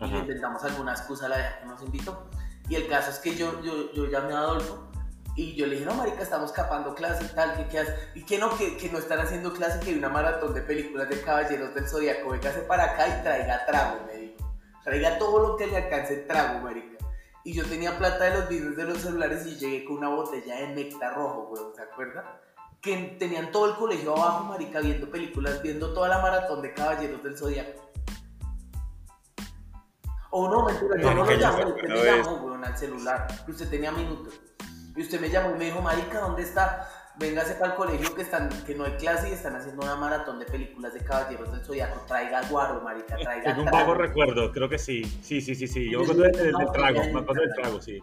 [0.00, 2.28] Y le inventamos alguna excusa a la vieja que nos invitó.
[2.68, 4.91] Y el caso es que yo, yo, yo llamé a Adolfo
[5.34, 7.94] y yo le dije, no, marica, estamos escapando clase y tal, ¿qué, qué haces?
[8.14, 11.08] Y que no, que, que, no están haciendo clase, que hay una maratón de películas
[11.08, 14.54] de Caballeros del Zodíaco, véngase para acá y traiga trago, me dijo.
[14.84, 16.98] Traiga todo lo que le alcance trago, marica.
[17.44, 20.56] Y yo tenía plata de los videos de los celulares y llegué con una botella
[20.56, 22.24] de néctar rojo, weón, ¿se acuerdan?
[22.82, 27.22] Que tenían todo el colegio abajo, marica, viendo películas, viendo toda la maratón de Caballeros
[27.22, 27.90] del Zodíaco.
[30.30, 33.70] O no, mentira, yo no, lo llamé, usted me llamó, weón, al celular, que usted
[33.70, 34.40] tenía minutos.
[34.96, 36.88] Y usted me llamó y me dijo, marica, ¿dónde está?
[37.18, 40.38] Véngase para el colegio que, están, que no hay clase y están haciendo una maratón
[40.38, 42.00] de películas de Caballeros del Zodiaco.
[42.06, 45.04] Traiga guaro, marica, traiga Tengo un vago recuerdo, creo que sí.
[45.22, 45.90] Sí, sí, sí, sí.
[45.90, 46.32] Yo me acuerdo del,
[46.72, 48.02] trago, me acuerdo del trago, sí.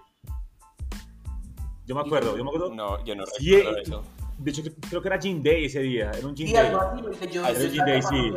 [1.85, 2.75] Yo me acuerdo, yo me acuerdo.
[2.75, 4.03] No, yo no Sí, recuerdo eso.
[4.39, 6.11] De hecho, creo que era Jean Day ese día.
[6.17, 6.65] Era un Jean Sí, Day.
[6.67, 8.31] algo así, porque yo yo sí, estaba sí,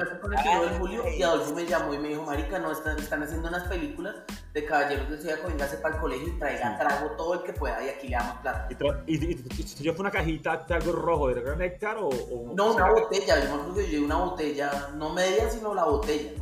[0.73, 3.62] de julio y Adolfo me llamó y me dijo, marica, no, están, están haciendo unas
[3.69, 4.17] películas
[4.53, 7.85] de Caballeros del Zodiaco, véngase para el colegio y traiga trago todo el que pueda
[7.85, 8.69] y aquí le damos plata.
[9.07, 12.09] Y, y, y- yo fue una cajita de algo rojo, ¿era néctar o...?
[12.09, 15.85] o- No, una botella, yo me acuerdo que yo una botella, no media, sino la
[15.85, 16.33] botella.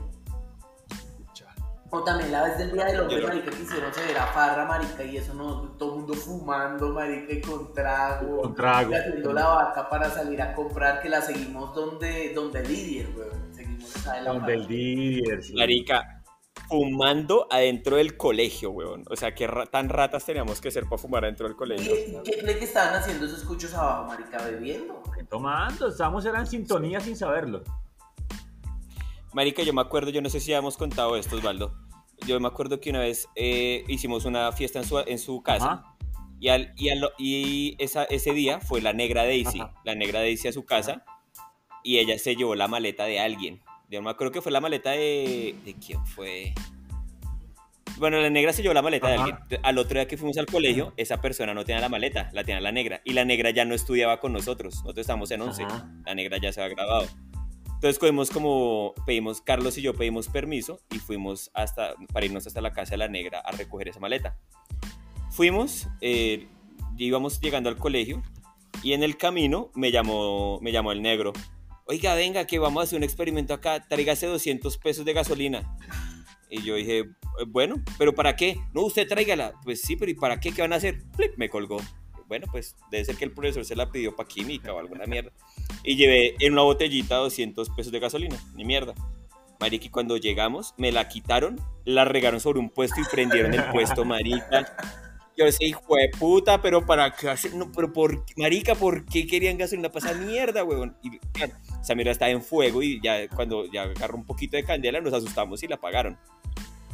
[1.93, 5.17] O también la vez del día del hombre, marica, que hicieron severa farra, marica, y
[5.17, 8.43] eso no, todo el mundo fumando, marica, y con trago.
[8.43, 8.93] Con trago.
[8.93, 13.53] Y haciendo la vaca para salir a comprar, que la seguimos donde, donde Didier, weón.
[13.53, 14.67] Seguimos esa de la Donde el.
[14.69, 15.53] Didier, sí.
[15.55, 16.23] Marica,
[16.69, 19.05] fumando adentro del colegio, weón.
[19.11, 21.93] O sea, qué ra- tan ratas teníamos que ser para fumar adentro del colegio.
[21.93, 24.41] ¿Y qué cree que estaban haciendo esos cuchos abajo, marica?
[24.45, 25.03] Bebiendo.
[25.29, 27.65] Tomando, estábamos era en sintonía sin saberlo.
[29.33, 31.75] Marica, yo me acuerdo, yo no sé si hemos contado esto, Osvaldo.
[32.27, 35.73] Yo me acuerdo que una vez eh, hicimos una fiesta en su, en su casa
[35.73, 35.97] Ajá.
[36.39, 39.61] y, al- y, al- y esa, ese día fue la negra Daisy.
[39.61, 39.73] Ajá.
[39.85, 41.05] La negra Daisy a su casa
[41.83, 43.63] y ella se llevó la maleta de alguien.
[43.89, 45.55] Yo me acuerdo que fue la maleta de...
[45.65, 46.53] ¿De quién fue?
[47.99, 49.15] Bueno, la negra se llevó la maleta Ajá.
[49.17, 49.61] de alguien.
[49.63, 52.61] Al otro día que fuimos al colegio, esa persona no tenía la maleta, la tenía
[52.61, 53.01] la negra.
[53.05, 54.75] Y la negra ya no estudiaba con nosotros.
[54.77, 55.63] Nosotros estábamos en 11.
[55.65, 55.89] Ajá.
[56.07, 57.09] La negra ya se había graduado.
[57.81, 62.61] Entonces cogimos como, pedimos, Carlos y yo pedimos permiso y fuimos hasta, para irnos hasta
[62.61, 64.37] la casa de la negra a recoger esa maleta.
[65.31, 66.47] Fuimos, eh,
[66.99, 68.23] íbamos llegando al colegio
[68.83, 71.33] y en el camino me llamó, me llamó el negro.
[71.87, 75.75] Oiga, venga, que vamos a hacer un experimento acá, tráigase 200 pesos de gasolina.
[76.51, 77.07] Y yo dije, "Eh,
[77.47, 78.59] bueno, ¿pero para qué?
[78.75, 79.55] No, usted tráigala.
[79.65, 80.53] Pues sí, pero ¿y para qué?
[80.53, 81.03] ¿Qué van a hacer?
[81.39, 81.79] Me colgó.
[82.31, 85.33] Bueno, pues debe ser que el profesor se la pidió para química o alguna mierda.
[85.83, 88.37] Y llevé en una botellita 200 pesos de gasolina.
[88.55, 88.95] Ni mierda.
[89.59, 93.65] Marica, y cuando llegamos, me la quitaron, la regaron sobre un puesto y prendieron el
[93.73, 94.77] puesto, marica.
[95.37, 99.27] Yo decía, hijo de puta, pero para qué hacer, no, pero por, marica, ¿por qué
[99.27, 100.97] querían gasolina para esa mierda, weón?
[101.03, 104.63] Y claro, esa mierda estaba en fuego y ya cuando ya agarró un poquito de
[104.63, 106.17] candela nos asustamos y la apagaron.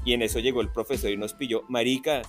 [0.07, 2.23] Y en eso llegó el profesor y nos pilló, marica,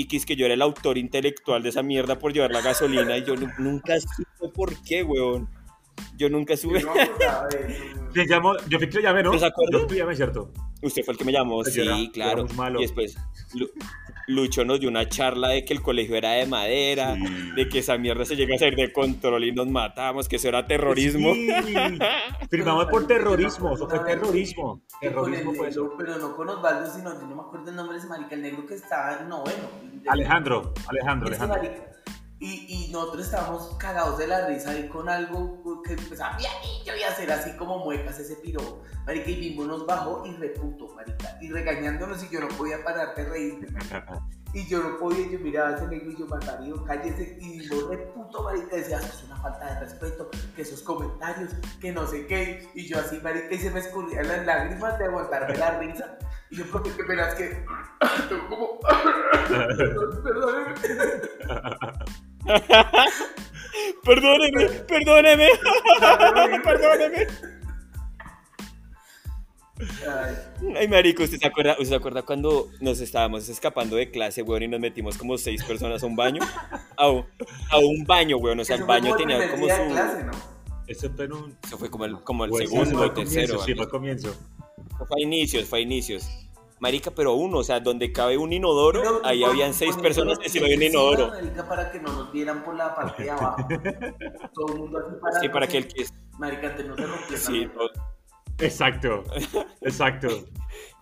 [0.00, 3.18] y que que yo era el autor intelectual de esa mierda por llevar la gasolina
[3.18, 5.48] y yo nu- nunca supe por qué, weón.
[6.16, 6.80] Yo nunca supe.
[6.80, 8.08] Yo no me acordaba de eso, weón.
[8.12, 8.52] ¿Quién llamó?
[8.68, 9.32] Yo fui que lo llamé, ¿no?
[9.32, 9.78] ¿No se acuerda?
[9.88, 10.50] Yo llamé, ¿cierto?
[10.82, 12.46] Usted fue el que me llamó, Pues sí, era- claro.
[12.78, 13.16] Y después
[13.54, 13.70] Lu-
[14.28, 17.50] Lucho nos dio una charla de que el colegio era de madera, Sí.
[17.56, 20.48] de que esa mierda se llega a salir de control y nos matamos, que eso
[20.48, 21.32] era terrorismo.
[21.34, 21.74] Sí.
[22.50, 24.82] Firmamos por terrorismo, eso fue terrorismo.
[25.00, 25.94] Terrorismo fue eso.
[25.96, 28.42] pero no con Osvaldo, sino yo no me acuerdo el nombre de ese marica, el
[28.42, 29.68] negro que estaba en noveno.
[30.08, 31.60] Alejandro, Alejandro, Alejandro.
[32.40, 36.84] Y, y nosotros estábamos cagados de la risa ahí con algo que empezaba, "Mira, y
[36.86, 38.82] yo voy a hacer así como muecas ese piro.
[39.06, 41.38] Marica, y Bimbo nos bajó y reputo, marica.
[41.40, 43.68] Y regañándonos y yo no podía parar de reírme.
[44.54, 47.36] Y yo no podía, yo miraba a ese negro y yo mataría, cállese.
[47.38, 51.92] Y Bimbo reputo, marica, decía, eso es una falta de respeto, que esos comentarios, que
[51.92, 52.66] no sé qué.
[52.74, 56.18] Y yo así, marica, y se me escurrían las lágrimas de aguantarme la risa.
[56.48, 57.62] Y yo, porque que verás que
[58.28, 58.78] tengo como...
[59.48, 61.94] Perdón, perdón.
[64.04, 65.48] perdóneme, perdóneme,
[66.64, 67.26] perdóneme.
[70.06, 70.48] Ay.
[70.76, 74.64] Ay, marico, ¿usted se, acuerda, ¿usted se acuerda cuando nos estábamos escapando de clase, weón,
[74.64, 76.42] y nos metimos como seis personas a un baño?
[76.96, 77.24] A un,
[77.70, 79.88] a un baño, weón, o sea, el baño como tenía como su...
[79.88, 80.32] clase, ¿no?
[80.88, 81.56] Eso fue en un...
[81.62, 83.62] Eso fue como el, como el sí, segundo o tercero.
[83.62, 84.34] Sí, fue comienzo.
[84.96, 86.28] Fue a inicios, fue a inicios.
[86.80, 90.46] Marica, pero uno, o sea, donde cabe un inodoro, Pero ahí habían seis personas de
[90.60, 91.28] un pies inodoro.
[91.28, 93.56] marica, para que no nos vieran por la parte de abajo.
[94.54, 95.40] Todo el mundo así para.
[95.40, 96.06] Sí, para que el que...
[96.38, 97.36] Marica, antes no se rompió.
[97.36, 97.90] Sí, todo-
[98.60, 99.24] Exacto,
[99.82, 100.28] exacto.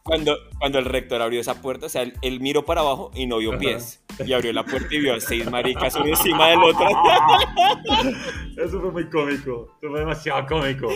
[0.06, 3.26] Cuando, cuando el rector abrió esa puerta, o sea, él, él miró para abajo y
[3.26, 3.58] no vio Ajá.
[3.58, 4.04] pies.
[4.24, 6.86] Y abrió la puerta y vio a seis maricas uno encima del otro.
[8.56, 9.76] Eso fue muy cómico.
[9.80, 10.88] Eso fue demasiado cómico.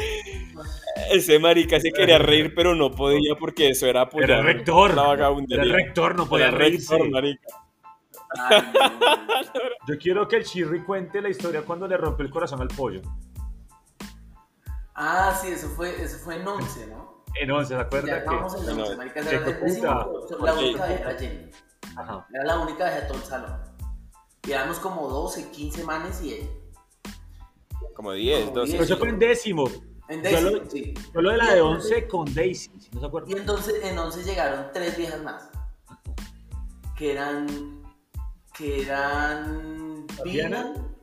[1.11, 4.95] Ese marica se quería reír, pero no podía porque eso era apoyar Era el rector.
[4.95, 5.29] la Era
[5.63, 6.95] el rector, no podía Era reírse.
[6.95, 7.49] rector, marica.
[8.39, 8.63] Ay.
[9.89, 13.03] Yo quiero que el Chirri cuente la historia cuando le rompe el corazón al pollo.
[14.95, 17.20] Ah, sí, eso fue, eso fue en 11, ¿no?
[17.37, 18.19] En 11, ¿se Ya acuerda que?
[18.19, 21.51] estábamos en No, 11, marica, era la única vez era Jenny.
[21.97, 22.27] Ajá.
[22.33, 23.61] Era la única vez de todo el salón.
[24.47, 26.49] Y éramos como 12, 15 manes y ella.
[27.95, 28.73] Como 10, Como 12.
[28.73, 29.69] Pero eso fue en décimo.
[30.09, 30.95] En Yo décimo, lo- sí.
[31.15, 33.39] Yo lo de la Y de entonces- 11 con Daisy, si no se Y acuerdan.
[33.39, 35.49] entonces en 11 llegaron tres viejas más.
[36.97, 37.47] Que eran.
[38.57, 40.07] Que eran.
[40.25, 40.95] Vivian,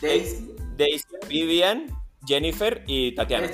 [0.00, 0.54] Daisy.
[0.76, 1.86] Daisy, Vivian,
[2.26, 3.50] Jennifer y Tatiana.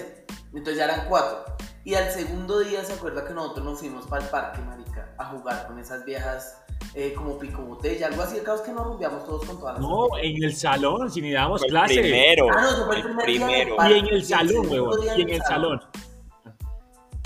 [0.52, 1.56] Entonces ya eran cuatro.
[1.88, 5.24] Y al segundo día se acuerda que nosotros nos fuimos para el parque, marica, a
[5.24, 6.58] jugar con esas viejas
[6.92, 8.36] eh, como pico botella, algo así.
[8.36, 11.22] El caso es que nos rumbeamos todos con todas las No, en el salón, si
[11.22, 12.00] ni dábamos Fue el clase.
[12.00, 12.46] primero.
[12.54, 13.76] Ah, no, eso fue el el primer día del primero.
[13.76, 13.94] parque.
[13.94, 14.98] Y en el salón, huevón.
[15.16, 15.80] Y en el salón.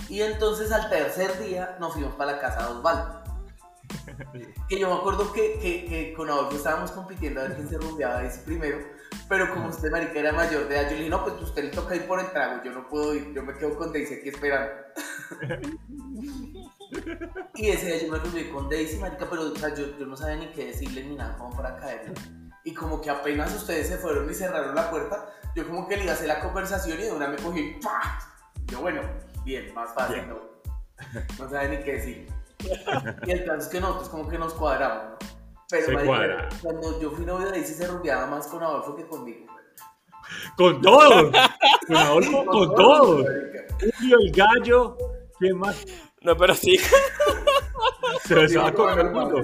[0.09, 3.22] Y entonces al tercer día nos fuimos para la casa de Osvaldo.
[4.68, 7.79] Que yo me acuerdo que, que, que con Adolfo estábamos compitiendo a ver quién se
[7.79, 8.79] rumbeaba ese primero.
[9.29, 11.70] Pero como usted, marica, era mayor de edad, yo le dije, no, pues usted le
[11.70, 14.29] toca ir por el trago, yo no puedo ir, yo me quedo con Daisy aquí
[14.29, 14.72] esperando.
[17.55, 20.16] y ese día yo me reuní con Daisy, marica, pero o sea, yo, yo no
[20.16, 22.14] sabía ni qué decirle ni nada como para caerle.
[22.64, 26.11] Y como que apenas ustedes se fueron y cerraron la puerta, yo como que le
[26.11, 28.20] hacer la conversación y de una me cogí, ¡pah!
[28.66, 29.03] Yo, bueno,
[29.44, 30.29] bien, más fácil, Bien.
[30.29, 30.53] ¿no?
[31.38, 32.29] No sabía ni qué decir.
[33.27, 35.41] Y el caso es que nosotros como que nos cuadramos, ¿no?
[35.72, 36.48] Pero Se marica, cuadra.
[36.62, 39.46] cuando yo fui novio de Daisy se rumbeaba más con Adolfo que conmigo.
[40.56, 41.32] Con todos.
[41.87, 43.24] Con Adolfo, con todos.
[43.24, 43.64] marica.
[43.98, 44.96] Julio, el gallo.
[45.38, 45.82] ¿Quién más?
[46.20, 46.78] No, pero sí.
[48.24, 49.42] Se besaba con todo el mundo.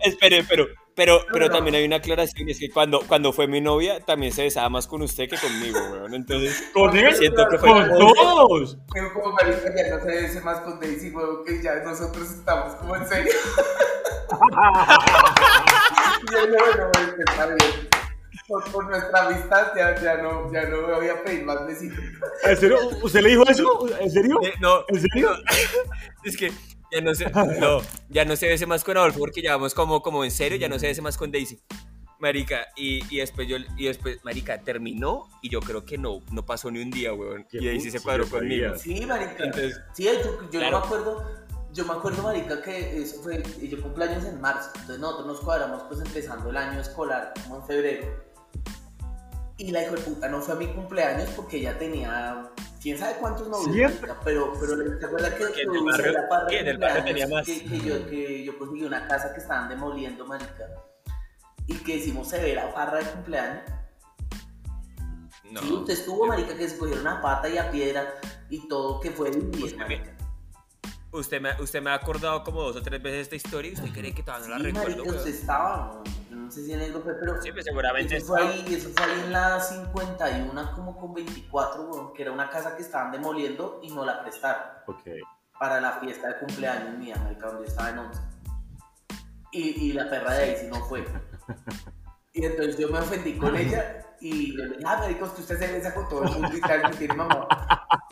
[0.00, 1.52] Espere, pero, pero, pero no.
[1.52, 4.86] también hay una aclaración, es que cuando, cuando fue mi novia, también se besaba más
[4.86, 6.14] con usted que conmigo, weón.
[6.14, 7.14] Entonces, Con él.
[7.14, 8.78] siento que fue Con todos.
[8.94, 12.74] Pero como marica ya no se dice más con Daisy, huevo, que ya nosotros estamos
[12.76, 13.32] como en serio.
[16.32, 17.88] Yo, no, no, marica, está bien.
[18.48, 21.98] Por, por nuestra amistad ya, ya, no, ya no voy a pedir más besitos.
[22.44, 22.78] ¿En serio?
[23.02, 23.86] ¿Usted le dijo eso?
[24.00, 24.38] ¿En serio?
[24.42, 25.30] Eh, no, ¿En serio?
[26.24, 26.50] es que
[26.92, 30.02] ya no se, no, ya no se bese más con Adolfo porque ya vamos como,
[30.02, 31.60] como en serio, ya no se bese más con Daisy.
[32.18, 36.46] Marica, y, y después yo, y después, Marica, terminó y yo creo que no, no
[36.46, 37.46] pasó ni un día, weón.
[37.52, 38.76] Y Daisy se puto, cuadró conmigo.
[38.76, 38.78] sabía.
[38.78, 39.44] Sí, marica.
[39.44, 40.70] Entonces, sí, yo, yo claro.
[40.70, 44.70] no me acuerdo, yo me acuerdo, marica, que eso fue, y yo cumpleaños en marzo,
[44.74, 48.26] entonces nosotros nos cuadramos pues empezando el año escolar, como en febrero.
[49.58, 52.50] Y la hijo de puta no fue a mi cumpleaños porque ella tenía,
[52.86, 54.12] quién sabe cuántos novios, Siempre.
[54.24, 56.78] pero, pero ¿te acuerdas que Que en el barrio- la parra que de en el
[56.78, 57.46] barrio cumpleaños tenía más.
[57.46, 60.68] Que, que yo, que yo conseguí una casa que estaban demoliendo, marica,
[61.66, 63.62] y que hicimos severa farra de cumpleaños.
[65.50, 65.60] no.
[65.62, 68.14] Sí, usted estuvo, marica, que se cogieron a pata y a piedra
[68.50, 70.12] y todo, que fue bien, Pues, marica.
[71.10, 73.90] Usted me, usted me ha acordado como dos o tres veces esta historia y usted
[73.92, 76.04] cree que todavía no la Sí, recuerdo, marica, usted estaba, ¿no?
[76.46, 79.04] No sé si en el fue, pero Sí, pues seguramente eso, fue ahí, eso fue
[79.04, 83.80] ahí en la 51, como con 24, weón, que era una casa que estaban demoliendo
[83.82, 85.02] y no la prestaron Ok.
[85.58, 88.20] para la fiesta de cumpleaños mía, marica, donde yo estaba en 11.
[89.50, 91.04] Y, y la perra de Daisy no fue.
[92.32, 95.94] Y entonces yo me ofendí con ella y ah, marica, es que usted se besa
[95.94, 97.46] con todo el mundo y tal, que tiene mamá.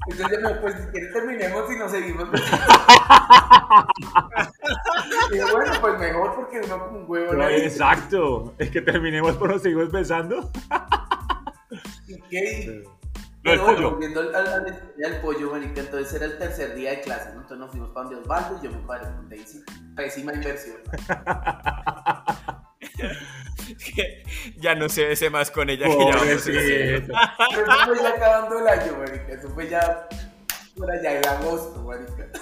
[0.06, 2.28] Entonces me pues si quiere terminemos y nos seguimos.
[5.32, 7.48] y bueno, pues mejor porque uno como un huevo ¿no?
[7.48, 8.54] exacto.
[8.58, 10.50] Es que terminemos por nos seguimos besando.
[12.06, 12.84] ¿Y qué?
[13.44, 13.90] Lo del Pero bueno, pollo.
[13.92, 17.42] volviendo al, al, al- al pollo, marica, entonces era el tercer día de clase, ¿no?
[17.42, 19.62] Entonces nos fuimos para donde Osvaldo y yo me cuadré con Daisy.
[19.94, 20.76] Pésima inversión.
[24.58, 26.24] ya no se bese más con ella que ya vamos a.
[26.24, 26.50] Pero eso
[27.86, 29.32] fue ya acabando el año, marica.
[29.32, 30.08] Eso fue ya
[30.76, 32.26] por allá en agosto, marica.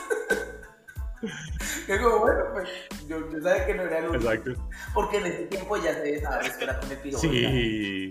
[1.87, 2.69] Que como, bueno, pues
[3.07, 4.29] yo, yo sabía que no era el único.
[4.33, 4.69] Exacto.
[4.93, 7.19] Porque en ese tiempo ya se besaba, eso era con el piro.
[7.19, 8.11] Sí.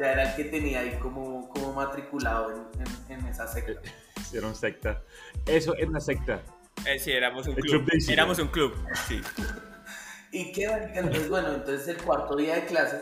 [0.00, 3.80] Ya era el que tenía ahí como, como matriculado en, en, en esa secta.
[4.20, 5.02] Hicieron secta.
[5.46, 6.42] Eso es una secta.
[6.86, 7.84] Eh, sí, éramos un El club.
[7.86, 8.74] club éramos un club,
[9.06, 9.20] sí.
[10.32, 13.00] Y qué marica, entonces bueno, entonces el cuarto día de clase,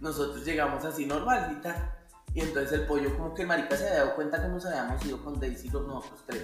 [0.00, 1.92] nosotros llegamos así normal y tal.
[2.34, 5.02] Y entonces el pollo como que el marica se había dado cuenta que nos habíamos
[5.06, 6.42] ido con Daisy los nosotros tres.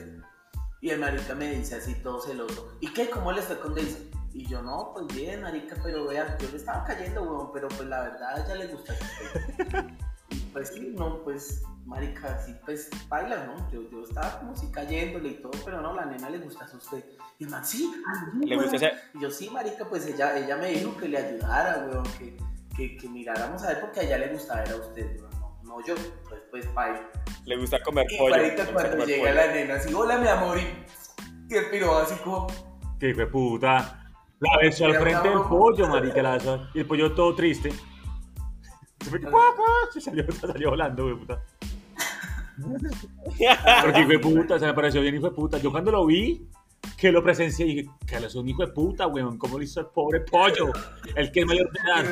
[0.81, 3.11] Y el marica me dice así todo celoso, ¿y qué?
[3.11, 4.11] ¿Cómo le fue con Daisy?
[4.33, 7.87] Y yo, no, pues bien, marica, pero vean, yo le estaba cayendo, weón, pero pues
[7.87, 8.95] la verdad a ella le gusta.
[10.53, 13.71] Pues sí, no, pues, marica, sí, pues, baila, ¿no?
[13.71, 16.77] Yo, yo estaba como así cayéndole y todo, pero no, la nena le gusta a
[16.77, 17.05] usted.
[17.39, 17.93] Y el man, sí,
[18.45, 18.71] Le weón".
[18.71, 18.93] gusta ese...
[19.15, 22.37] Y yo, sí, marica, pues ella, ella me dijo que le ayudara, weón, que,
[22.77, 25.59] que, que miráramos a ver porque a ella le gustaba era a usted, weón, no,
[25.63, 25.95] no yo,
[26.29, 27.01] pues, pues, bye.
[27.45, 28.37] Le gusta comer Y pollo.
[28.37, 29.35] marica, cuando comer llega pollo.
[29.35, 30.87] la nena, así, hola, mi amor, y,
[31.49, 32.49] y el piro así como,
[32.99, 33.97] fue puta.
[34.41, 36.67] La besó al frente del pollo, marica, la besó.
[36.75, 37.71] Y el pollo todo triste.
[39.03, 39.93] Se fue, ¡cuac, cuac!
[39.93, 41.43] Se salió, se salió volando, güey, puta.
[43.83, 45.57] Porque hijo de puta, se me pareció bien hijo de puta.
[45.59, 46.47] Yo cuando lo vi,
[46.97, 49.39] que lo presencié, dije, Carlos es un hijo de puta, weón.
[49.39, 50.71] ¿Cómo lo hizo el pobre pollo?
[51.15, 52.05] El que es mayor de edad.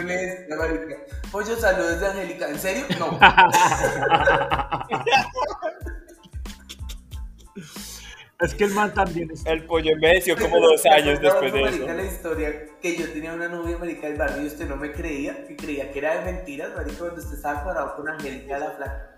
[1.30, 2.48] Pollo, saludos de Angélica.
[2.48, 2.84] ¿En serio?
[2.98, 3.18] No.
[8.40, 9.44] Es que el man también es.
[9.46, 11.94] El pollo envejeció como dos años después de marica, eso.
[11.94, 15.44] la historia que yo tenía una novia marica del barrio y usted no me creía,
[15.46, 19.16] que creía que era de mentiras, marica, cuando usted estaba cuadrado con Angélica la flaca.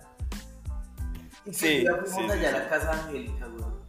[1.44, 2.58] Y Sí, día fuimos sí, sí, allá a sí.
[2.58, 3.80] la casa de Angélica, weón.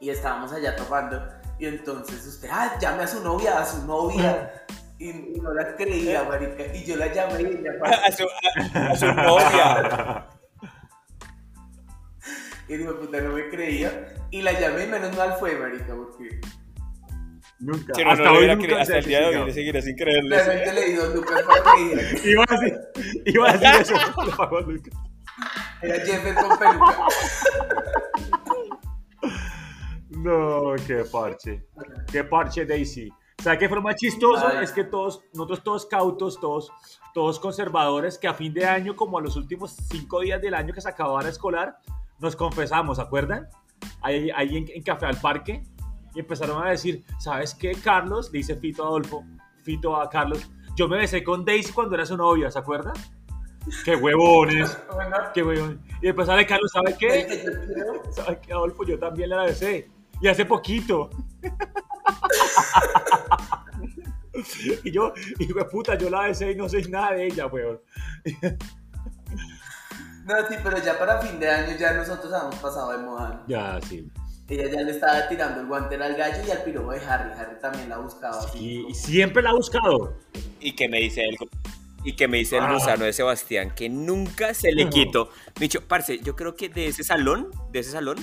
[0.00, 1.22] Y estábamos allá tomando.
[1.58, 4.64] Y entonces usted, ah, llame a su novia, a su novia.
[4.98, 6.64] Y, y no la creía, marica.
[6.74, 7.72] Y yo la llamé y ella
[8.06, 10.26] A su, a- a su novia.
[12.68, 14.14] Y dijo, puta, no me creía.
[14.30, 16.40] Y la llamé y menos mal fue, marica, porque
[17.60, 17.94] Nunca.
[17.94, 19.80] Si no, no hasta le hoy nunca cre- hasta el día de hoy le seguiré
[19.82, 20.36] sin creerle.
[20.42, 22.78] realmente le di dos lucas para que dijera que Iba a decir,
[23.26, 23.94] iba a decir eso.
[24.26, 24.94] Lo pagó Lucas.
[25.82, 26.96] era Jeffer con peluca.
[30.10, 31.66] No, qué parche.
[32.10, 33.10] Qué parche, Daisy.
[33.42, 34.46] ¿Sabes qué fue lo más chistoso?
[34.46, 34.64] Ay.
[34.64, 36.72] Es que todos, nosotros todos cautos, todos,
[37.12, 40.72] todos conservadores, que a fin de año, como a los últimos cinco días del año
[40.72, 41.76] que se acababa escolar,
[42.24, 43.48] nos confesamos, ¿se acuerdan?
[44.00, 45.62] Ahí, ahí en, en Café al Parque,
[46.14, 48.30] y empezaron a decir, ¿sabes qué, Carlos?
[48.32, 49.24] Le dice Fito a Adolfo,
[49.62, 52.94] Fito a Carlos, yo me besé con Daisy cuando era su novia, ¿se acuerdan?
[53.84, 54.76] ¡Qué huevones!
[55.32, 55.78] ¡Qué huevones!
[56.02, 57.44] Y después sale Carlos, ¿sabe qué?
[58.10, 58.84] ¿Sabes qué, Adolfo?
[58.84, 59.90] Yo también la besé.
[60.20, 61.10] Y hace poquito.
[64.84, 67.80] y yo, hijo de puta, yo la besé y no sé nada de ella, weón.
[70.24, 73.42] No, sí, pero ya para fin de año ya nosotros habíamos pasado de moda.
[73.46, 74.08] Ya, sí.
[74.48, 77.30] Ella ya le estaba tirando el guante al gallo y al pirobo de Harry.
[77.38, 78.58] Harry también la buscaba así.
[78.58, 80.14] Y, y siempre la ha buscado.
[80.60, 81.36] Y que me dice el,
[82.04, 82.72] y que me dice el Ah.
[82.74, 85.30] gusano de Sebastián que nunca se le quitó.
[85.60, 88.16] Micho, parce, yo creo que de ese salón, de ese salón,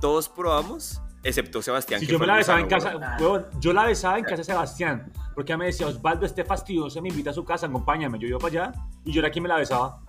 [0.00, 2.00] todos probamos, excepto Sebastián.
[2.00, 3.16] Si que yo me la besaba en casa,
[3.60, 5.12] yo la besaba en casa de Sebastián.
[5.36, 8.18] Porque ella me decía, Osvaldo, este fastidioso me invita a su casa, acompáñame.
[8.18, 8.72] Yo iba para allá
[9.04, 10.00] y yo era quien me la besaba.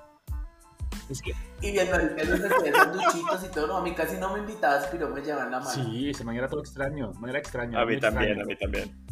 [1.10, 3.68] Es que, Y bien, marica, los hacía sanduchitos y todo.
[3.68, 5.70] No, a mí casi no me invitabas, pero me llevaban la mano.
[5.72, 7.14] sí, ese man era todo extraño.
[7.14, 7.80] Man era extraño.
[7.80, 8.44] A mí también, extraño.
[8.44, 9.06] a mí también.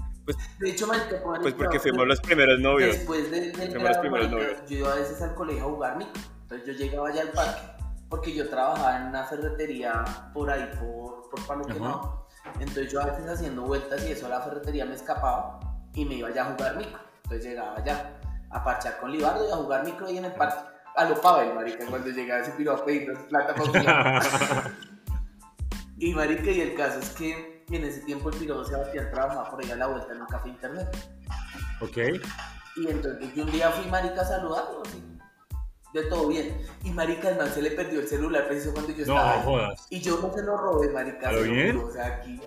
[0.60, 2.96] De hecho, marica, por Pues porque fuimos los primeros novios.
[2.96, 4.70] Después de- del Fuimos los grado, primeros marica, novios.
[4.70, 6.12] yo iba a veces al colegio a jugar mico.
[6.44, 7.62] Entonces yo llegaba allá al parque
[8.10, 11.74] porque yo trabajaba en una ferretería por ahí, por, por Palo Ajá.
[11.74, 12.28] Quemado.
[12.60, 15.60] Entonces yo a veces haciendo vueltas y eso a la ferretería me escapaba
[15.94, 17.00] y me iba allá a jugar micro.
[17.24, 18.20] Entonces llegaba allá
[18.50, 20.73] a parchar con Libardo y a jugar micro ahí en el parque.
[20.96, 24.22] A lo Pavel, marica, cuando llegaba ese piro a pedirnos plata para.
[25.98, 29.64] Y marica, y el caso es que en ese tiempo el piro Sebastián trabajaba por
[29.64, 30.88] ahí a la vuelta en un café internet.
[31.82, 31.98] ok.
[32.76, 35.02] Y entonces yo un día fui marica a saludarlo, así,
[35.94, 36.58] de todo bien.
[36.84, 39.42] Y marica, el man se le perdió el celular preciso cuando yo No estaba ahí.
[39.46, 39.88] jodas.
[39.92, 41.30] Y yo no se lo robé, marica.
[41.30, 41.78] ¿A lo bien?
[41.78, 42.42] O sea, aquí,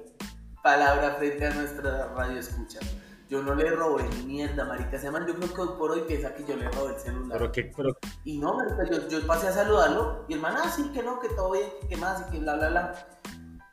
[0.62, 2.80] palabra frente a nuestra radio escucha.
[3.28, 4.96] Yo no le robé mierda, marica.
[4.96, 7.38] Ese man yo creo que hoy por hoy piensa que yo le robé el celular.
[7.38, 10.70] Pero qué, pero Y no, marica, yo, yo pasé a saludarlo y el man, ah,
[10.70, 13.08] sí, que no, que todo bien, que qué más, y que bla, bla, bla.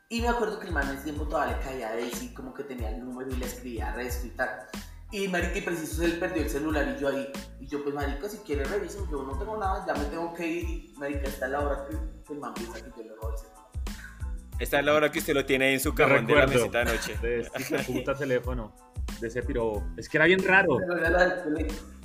[0.10, 2.54] Y me acuerdo que el man en ese tiempo todavía le caía a Daisy, como
[2.54, 4.50] que tenía el número y le escribía resto y tal.
[5.12, 8.28] Y marica, y preciso le perdió el celular y yo ahí, y yo pues marica,
[8.28, 11.48] si quiere revisen, yo no tengo nada, ya me tengo que ir y marica, está
[11.48, 13.53] la hora que, el man piensa que yo le robo el celular.
[14.64, 16.86] Esta es la hora que usted lo tiene en su cajón de la mesita de
[16.86, 17.18] noche.
[17.22, 18.74] de este puta teléfono.
[19.20, 19.84] De ese piro.
[19.98, 20.78] Es que era bien raro.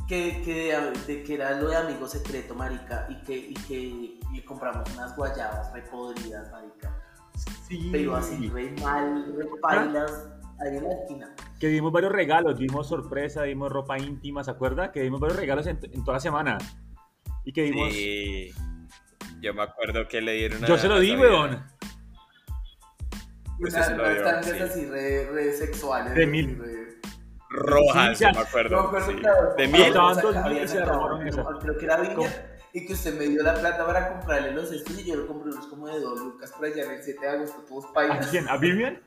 [0.09, 4.19] Que, que, de, de que era lo de amigo secreto, marica, y que, y que
[4.35, 7.01] le compramos unas guayabas repodridas, marica.
[7.69, 7.91] Sí.
[7.93, 10.29] pero así re mal, re pailas,
[10.61, 11.37] ahí en la esquina.
[11.61, 14.91] Que dimos varios regalos, dimos sorpresa, dimos ropa íntima, ¿se acuerda?
[14.91, 16.59] Que dimos varios regalos en, en toda la semana.
[17.45, 17.93] Y que dimos...
[17.93, 18.51] Sí.
[19.41, 21.78] Yo me acuerdo que le dieron Yo se lo di, weón.
[23.61, 24.59] Pues Unas eso lo unas dio, tangas sí.
[24.63, 26.15] así re, re sexuales.
[26.15, 26.59] De mil.
[26.59, 26.89] re-
[27.51, 28.33] Rojas, Sí, ya.
[28.33, 28.91] me acuerdo.
[28.93, 29.17] No, sí.
[29.57, 29.81] De mil.
[29.83, 31.45] Estaban sacaba, dos mil y había se sacado, robaron esa.
[31.61, 31.97] Creo que era.
[31.97, 32.47] Viña.
[32.75, 35.51] Y que usted me dio la plata para comprarle los estos y yo le compré
[35.51, 38.27] unos como de dos lucas para allá en el 7 de agosto, todos ¿A pailas.
[38.29, 38.47] quién?
[38.49, 39.01] ¿A Vivian?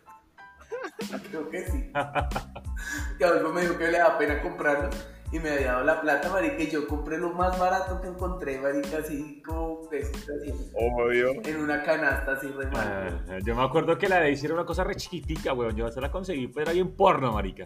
[1.30, 1.92] Creo que sí.
[3.20, 4.90] que Adolfo me dijo que le da pena comprarlo
[5.32, 8.60] y me había dado la plata, marica, y yo compré lo más barato que encontré,
[8.60, 11.32] marica, así como pesos, así, Obvio.
[11.46, 13.24] en una canasta así re mal.
[13.30, 15.76] Ah, yo me acuerdo que la de hicieron una cosa re chiquitica, weón.
[15.76, 17.66] Yo se la conseguí, pero era bien porno, marica.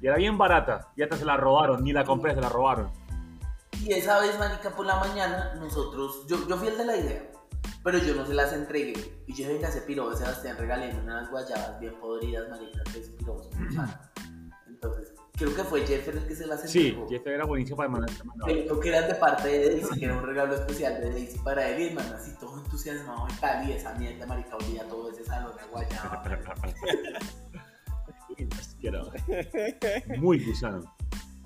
[0.00, 0.92] Y era bien barata.
[0.94, 1.82] Y hasta se la robaron.
[1.82, 2.90] Ni la compré, se la robaron.
[3.82, 7.30] Y esa vez, marica, por la mañana, nosotros, yo, yo fui el de la idea,
[7.82, 9.22] pero yo no se las entregué.
[9.26, 13.10] Y yo venga, ese piro de Sebastián, regalé unas guayabas bien podridas, marica, que es.
[14.68, 17.08] Entonces, creo que fue Jeffer el que se las Sí, entregó.
[17.08, 18.10] Jeff era buenísimo para mandar.
[18.44, 21.68] Creo que eran de parte de Daisy, que era un regalo especial de Daisy para
[21.68, 25.10] él y el man así todo entusiasmado y tal, y esa mierda marica olía todo
[25.10, 26.22] ese salón de guayaba.
[30.18, 30.94] Muy gusano.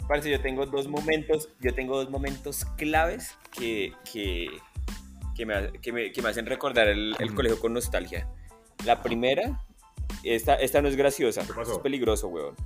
[0.08, 4.48] Parce, yo tengo dos momentos, yo tengo dos momentos claves que, que,
[5.36, 8.28] que, me, que me- que me hacen recordar el, colegio con nostalgia.
[8.84, 9.62] La primera,
[10.24, 12.56] esta, esta no es graciosa, es peligroso, weón.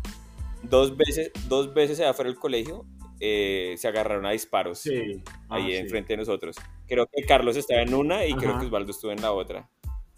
[0.69, 2.85] Dos veces, dos veces afuera del colegio
[3.21, 5.23] eh, se agarraron a disparos Sí.
[5.49, 5.77] Ah, ahí sí.
[5.77, 6.57] enfrente de nosotros.
[6.87, 8.61] Creo que Carlos estaba en una y creo Ajá.
[8.61, 9.69] que Osvaldo estuvo en la otra.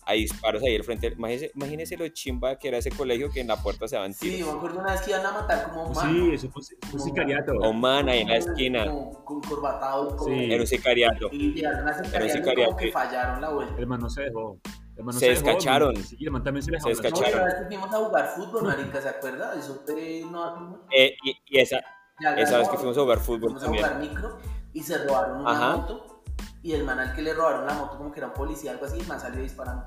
[0.08, 1.08] Hay disparos ahí al frente.
[1.08, 4.30] Imagínese, imagínese lo chimba que era ese colegio que en la puerta se daban Sí,
[4.30, 4.38] tiros.
[4.38, 6.14] yo me acuerdo una vez que iban a matar como a un man.
[6.14, 7.52] Sí, eso fue fue un sicariato.
[7.64, 8.86] A un man ahí en la esquina.
[8.86, 10.16] Como, con corbatado.
[10.16, 10.44] Como, Sí.
[10.52, 11.28] Era un sicariato.
[11.32, 12.64] Y llegaron a Era un sicariato y sicariato.
[12.70, 13.74] como que fallaron la vuelta.
[13.80, 14.58] El man no se dejó.
[15.02, 15.96] No Se descacharon.
[15.96, 16.88] Sí, el man también se Se.
[16.88, 17.44] No, descacharon.
[17.44, 19.54] vez que fuimos a jugar fútbol, marica, ¿se acuerda?
[19.58, 20.22] Eso fue...
[20.30, 21.80] No, Eh, y, y esa,
[22.20, 23.84] ya esa vez que fuimos a jugar fútbol fuimos también.
[23.84, 24.38] a jugar micro
[24.72, 25.76] y se robaron una Ajá.
[25.76, 26.22] moto.
[26.62, 28.86] Y el man al que le robaron la moto como que era un policía, algo
[28.86, 29.84] así, y el man salió disparando.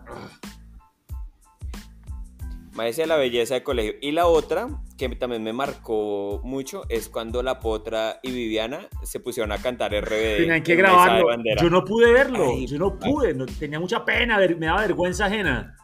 [2.73, 3.93] Maestra de la belleza de colegio.
[4.01, 4.67] Y la otra,
[4.97, 9.91] que también me marcó mucho, es cuando la Potra y Viviana se pusieron a cantar
[9.93, 10.37] RBD.
[10.37, 11.27] Tenían que grabarlo.
[11.61, 12.45] Yo no pude verlo.
[12.51, 13.33] Ay, yo no pude.
[13.33, 14.37] no- tenía mucha pena.
[14.37, 15.75] me daba vergüenza ajena.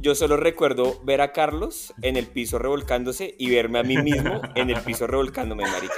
[0.00, 4.42] Yo solo recuerdo ver a Carlos en el piso revolcándose y verme a mí mismo
[4.54, 5.94] en el piso revolcándome, marica.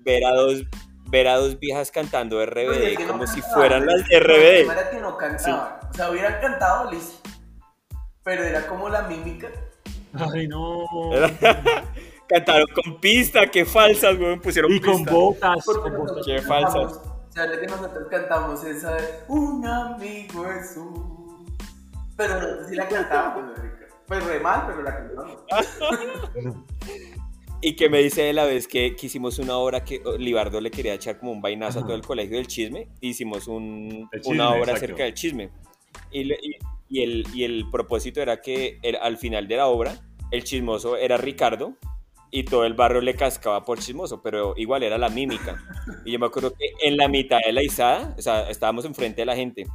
[0.00, 0.62] Ver a dos,
[1.08, 4.70] ver a dos viejas cantando RBD no como si fueran las de RBD.
[4.70, 5.78] era que no cantaban.
[5.90, 7.19] O sea, hubieran cantado, listo.
[8.24, 9.48] Pero era como la mímica.
[10.12, 10.86] Ay, no.
[12.28, 15.10] Cantaron con pista, qué falsas, weón, pusieron Y con pista.
[15.10, 15.64] con botas.
[16.26, 16.92] Qué cantamos- falsas.
[17.28, 21.46] O sea, que nosotros cantamos esa de Un amigo es un.
[22.16, 23.52] Pero no, sí la cantábamos.
[24.06, 25.44] Pues re mal, pero la cantábamos.
[27.62, 30.62] Y que me dice de la vez que, que hicimos una obra que oh, Libardo
[30.62, 32.88] le quería echar como un vainazo a todo el colegio del chisme.
[33.02, 34.84] Hicimos un- El chisme, una obra exacto.
[34.86, 35.50] acerca del chisme.
[36.10, 36.56] Y, le- y-
[36.90, 39.94] y el, y el propósito era que al final de la obra,
[40.30, 41.76] el chismoso era Ricardo
[42.30, 45.62] y todo el barrio le cascaba por chismoso, pero igual era la mímica.
[46.04, 49.22] Y yo me acuerdo que en la mitad de la izada, o sea, estábamos enfrente
[49.22, 49.66] de la gente,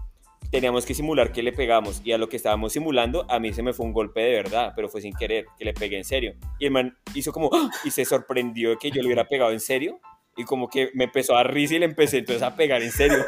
[0.52, 3.64] teníamos que simular que le pegamos y a lo que estábamos simulando a mí se
[3.64, 6.36] me fue un golpe de verdad, pero fue sin querer, que le pegué en serio.
[6.60, 7.70] Y el man hizo como ¡ah!
[7.84, 10.00] y se sorprendió de que yo le hubiera pegado en serio
[10.38, 13.24] y como que me empezó a risa y le empecé entonces a pegar en serio.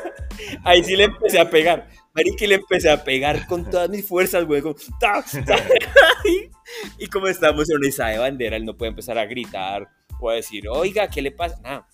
[0.64, 1.88] Ahí sí le empecé a pegar.
[2.14, 4.62] Marica, y le empecé a pegar con todas mis fuerzas, güey.
[4.62, 5.24] como, ¡ta!
[5.46, 5.56] ¡ta!
[6.98, 9.88] y como estábamos en una izada de bandera, él no puede empezar a gritar
[10.20, 11.60] o a decir, oiga, ¿qué le pasa?
[11.62, 11.88] Nada.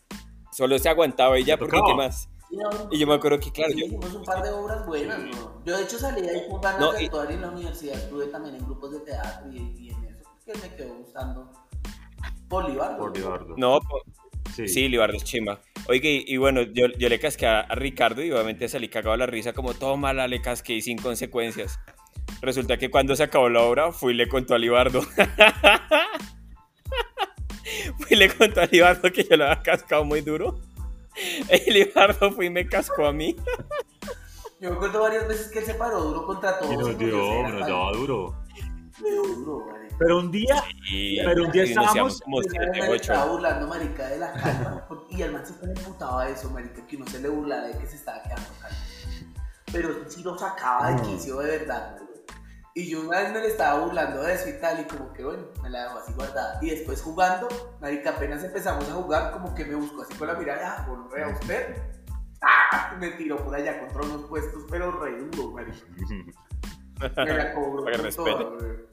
[0.52, 1.80] Solo se aguantaba ella porque.
[1.86, 2.30] ¿qué más?
[2.50, 4.86] Y, no, Y yo me acuerdo que, claro, sí, yo, hicimos un par de obras
[4.86, 5.64] buenas, ¿no?
[5.66, 7.96] Yo, de hecho, salí ahí con ganas No, de y- actuar en la universidad.
[7.96, 10.24] Estuve también en grupos de teatro y, y en eso.
[10.46, 11.52] Que me quedó gustando.
[12.48, 12.98] Bolívar.
[12.98, 13.56] Por Libardo.
[13.58, 14.04] no, po-
[14.56, 14.68] Sí.
[14.68, 15.62] Sí, Libardo es chimba.
[15.88, 19.14] Oiga, y, y bueno, yo, yo le casqué a, a Ricardo y obviamente salí cagado
[19.14, 21.80] a la risa como, tómala, le casqué y sin consecuencias.
[22.42, 25.02] Resulta que cuando se acabó la obra, fui y le contó a Libardo.
[27.98, 30.60] fui y le contó a Libardo que yo le había cascado muy duro.
[31.68, 33.36] Y Libardo fue y me cascó a mí.
[34.60, 36.74] Yo me acuerdo varias veces que él se paró duro contra todos.
[36.74, 38.36] Y nos dio, nos daba duro.
[39.00, 39.83] duro, marica.
[40.00, 40.64] Pero un día,
[41.26, 42.94] Pero un día estábamos- como siete, ocho.
[42.96, 44.88] estaba burlando, marica, de la calma.
[45.10, 47.78] Y al man se pone emputado a eso, marica, que uno se le burlara de
[47.78, 48.78] que se estaba quedando calma.
[49.72, 52.04] Pero sí lo sacaba de quicio de verdad, marica.
[52.76, 55.24] Y yo una vez me le estaba burlando de eso y tal, y como que
[55.24, 56.58] bueno, me la dejó así guardada.
[56.62, 57.48] Y después jugando,
[57.80, 61.28] marica, apenas empezamos a jugar, como que me buscó así con la mirada, ah, bueno,
[61.28, 61.78] a usted.
[62.42, 62.96] ¡Ah!
[63.00, 65.78] Me tiró por allá contra unos puestos, pero re duro, marica.
[67.18, 68.32] Me la cobró Para que respete.
[68.44, 68.93] güey.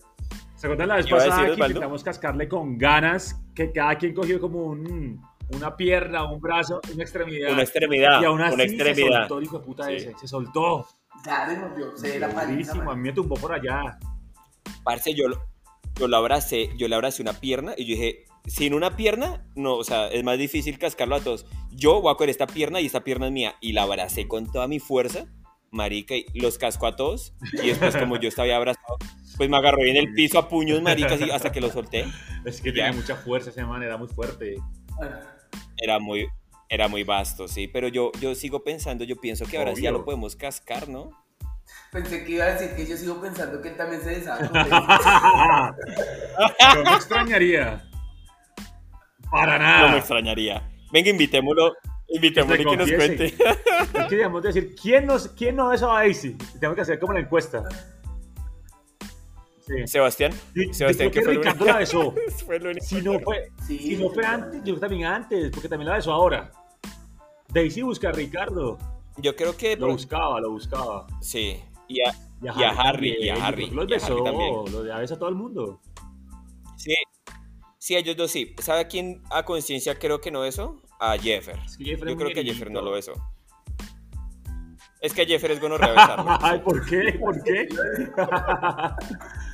[0.60, 1.66] ¿Se acuerdan la vez pasada que Osvaldo.
[1.66, 3.40] intentamos cascarle con ganas?
[3.54, 5.20] Que cada quien cogió como un,
[5.54, 7.52] una pierna, un brazo, una extremidad.
[7.52, 8.94] Una extremidad, y aún así una extremidad.
[9.22, 9.92] se soltó hijo de puta Sí.
[9.94, 10.14] ese.
[10.20, 10.86] Se soltó.
[11.24, 12.72] Claro, y nos dio cera, paliza.
[12.72, 13.98] A mí me tumbó por allá.
[14.84, 15.42] Parce, yo, lo-
[15.98, 19.76] yo la abracé, yo le abracé una pierna y yo dije, sin una pierna, no,
[19.76, 21.46] o sea, es más difícil cascarlo a todos.
[21.72, 23.54] Yo voy a coger esta pierna y esta pierna es mía.
[23.60, 25.26] Y la abracé con toda mi fuerza,
[25.70, 27.34] marica, y los casco a todos.
[27.62, 28.96] Y después, como yo estaba abrazado,
[29.40, 32.04] pues me agarró en el piso a puños, marica, así, hasta que lo solté.
[32.44, 34.56] Es que tiene mucha fuerza ese man, era muy fuerte.
[35.78, 36.28] Era muy,
[36.68, 37.66] era muy vasto, sí.
[37.66, 41.08] Pero yo, yo sigo pensando, yo pienso que ahora sí ya lo podemos cascar, ¿no?
[41.90, 44.44] Pensé que iba a decir que yo sigo pensando que él también se deshace.
[46.74, 47.82] Yo me extrañaría.
[49.30, 49.92] Para No nada.
[49.92, 50.70] me extrañaría.
[50.92, 51.76] Venga, invitémoslo,
[52.10, 53.24] invitémoslo y que nos cuente.
[53.24, 56.36] Es que debemos decir, ¿quién, nos, quién no besó a Daisy?
[56.58, 57.64] Tenemos que hacer como la encuesta.
[59.76, 59.86] Sí.
[59.86, 60.32] Sebastián.
[60.54, 62.14] Yo- Sebastián, yo que creo fue que el Ricardo la besó.
[62.46, 62.84] fue el único.
[62.86, 63.78] Si no fue, Sí.
[63.78, 66.50] si no fue antes, yo que también antes, porque también la besó ahora.
[67.48, 68.78] Daisy busca a Ricardo.
[69.18, 69.76] Yo creo que.
[69.76, 71.06] Lo buscaba, lo buscaba.
[71.20, 71.60] Sí.
[71.88, 74.54] Y a- Y a, Y a Harry, y a Harry, que Los besó, también.
[74.72, 75.80] lo de besa a todo el mundo.
[76.76, 76.94] sí.
[77.82, 78.54] Sí, ellos dos sí.
[78.60, 80.80] ¿Sabe a quién a conciencia creo que no besó?
[81.00, 81.58] A Jeffer.
[81.64, 83.12] Es que Jeffer es Yo creo que Jeffer no lo besó.
[85.00, 86.30] Es que Jeffer es gonorrea besarlo.
[86.42, 87.16] Ay, ¿por qué?
[87.18, 87.66] ¿Por qué?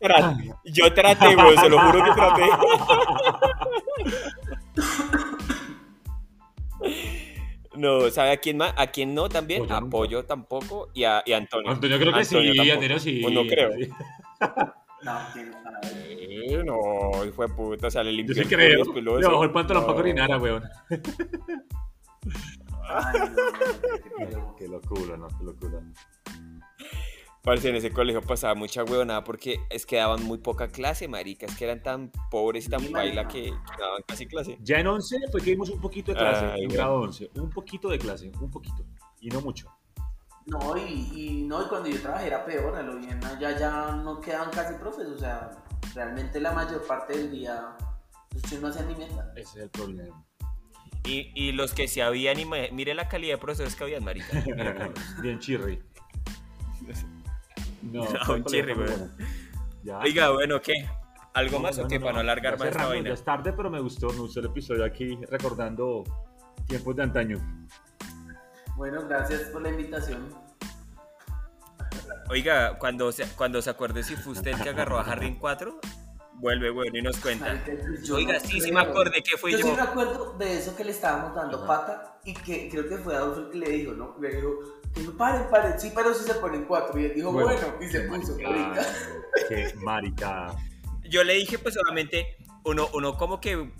[0.00, 2.42] Tra- Yo traté, güey, se lo juro que traté.
[7.76, 8.72] No, ¿sabe a quién más?
[8.76, 9.60] ¿A quién no también?
[9.62, 9.90] Pollo a nunca.
[9.96, 11.70] Pollo tampoco y a, y a Antonio.
[11.70, 12.72] Antonio creo que Antonio sí, tampoco.
[12.72, 13.24] Antonio sí.
[13.24, 13.70] O no creo.
[13.72, 13.88] Sí.
[15.02, 15.12] No.
[16.28, 19.18] Eh, no, hijo de puta, o sea, le Yo limpió sí el culo y creo.
[19.20, 19.86] Le bajó el pantalón No.
[19.86, 20.62] para orinar, weón.
[22.88, 23.20] Ay,
[24.32, 24.54] no.
[24.56, 25.80] Qué locura, no, qué locura.
[27.46, 31.46] Parce, en ese colegio pasaba mucha huevonada porque es que daban muy poca clase, marica.
[31.46, 34.58] Es que eran tan pobres y tan Sí, baila que, que daban casi clase.
[34.62, 36.82] Ya en 11 fue que vimos un poquito de clase, Ay, en bueno.
[36.82, 37.30] grado 11.
[37.36, 38.84] Un poquito de clase, un poquito.
[39.20, 39.68] Y no mucho.
[40.46, 43.92] No, y, y no, y cuando yo trabajé era peor, a lo bien, allá ya
[43.96, 45.50] no quedaban casi profes, o sea,
[45.94, 47.76] realmente la mayor parte del día
[48.32, 49.32] los chicos no hacían ni mierda.
[49.36, 50.24] Ese es el problema.
[51.04, 54.26] Y, y los que se habían, ima- mire la calidad de profesores que habían, marica.
[55.22, 55.80] Bien chirri.
[57.82, 59.12] No, No, fue un chirri, weón.
[59.84, 60.00] bueno.
[60.02, 60.72] Oiga, bueno, ¿qué?
[61.34, 61.98] ¿Algo No, más o no, qué?
[61.98, 63.08] no, Para no alargar más esta vaina.
[63.08, 66.02] Ya es tarde, pero me gustó, me gustó el episodio aquí recordando
[66.66, 67.38] tiempos de antaño.
[68.76, 70.28] Bueno, gracias por la invitación.
[72.28, 75.36] Oiga, cuando se, cuando se acuerde si fue usted el que agarró a Harry en
[75.36, 75.78] 4,
[76.34, 77.62] vuelve, bueno, y nos cuenta.
[78.02, 78.74] Yo Oiga, no sí, sí creo.
[78.74, 79.66] me acordé que fui Yo yo.
[79.66, 81.66] sí me acuerdo de eso que le estábamos dando Ajá.
[81.66, 84.16] pata y que creo que fue Adolfo el que le dijo, ¿no?
[84.20, 84.50] Le dijo,
[85.04, 86.98] no, paren, paren, sí, pero si se ponen cuatro.
[87.00, 88.36] Y él dijo, bueno, y se puso.
[88.36, 88.86] maricada, marica.
[89.48, 90.46] Qué marica.
[91.08, 93.70] Yo le dije, pues obviamente, uno, uno como que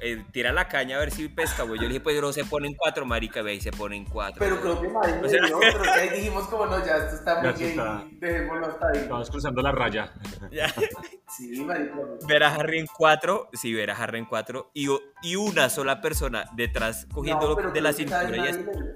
[0.00, 1.76] eh, tira la caña a ver si pesca, güey.
[1.76, 4.38] Yo le dije, pues no se ponen cuatro, marica, ve, y se ponen cuatro.
[4.38, 7.16] Pero creo que nadie O sea- dio, pero que ahí dijimos como no, ya esto
[7.16, 8.98] está muy gay, está- dejémoslo hasta ahí.
[8.98, 10.12] Estamos cruzando la raya.
[10.52, 10.72] Ya.
[11.36, 11.94] Sí, marica.
[12.26, 14.88] Ver a Harry en cuatro, sí, ver a Harry en cuatro, y,
[15.22, 18.30] y una sola persona detrás cogiendo No, de la cintura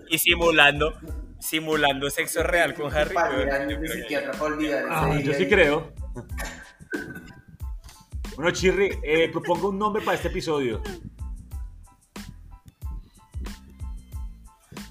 [0.08, 0.94] y, y simulando,
[1.43, 3.14] simulando sexo real con Harry.
[3.14, 5.93] Yo para olvidar Ah, yo sí creo.
[8.34, 10.80] Bueno, Chirri, eh, propongo un nombre para este episodio.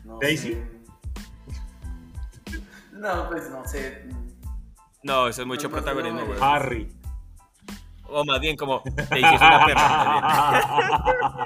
[0.06, 0.54] No Daisy.
[0.54, 0.68] sé.
[2.92, 4.06] No, pues no sé.
[5.02, 6.38] No, eso es mucho No, protagonismo, no, güey.
[6.40, 6.96] Harry.
[8.04, 11.46] O más bien como, dije es una perra.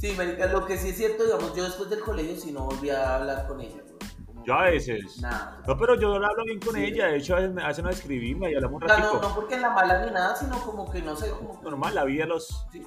[0.00, 2.88] Sí, marica, lo que sí es cierto, digamos, yo después del colegio sí no volví
[2.90, 4.44] a hablar con ella, güey.
[4.46, 5.18] Yo a veces.
[5.20, 5.60] Nada.
[5.66, 6.84] No, pero yo hablo bien con Sí.
[6.84, 7.08] ella.
[7.08, 9.14] De hecho, a veces me hacen a escribirme y hablamos un ratito.
[9.14, 11.94] no, no porque en la mala ni nada, sino como que no sé, como Normal,
[11.94, 12.66] la vida los.
[12.72, 12.82] sí.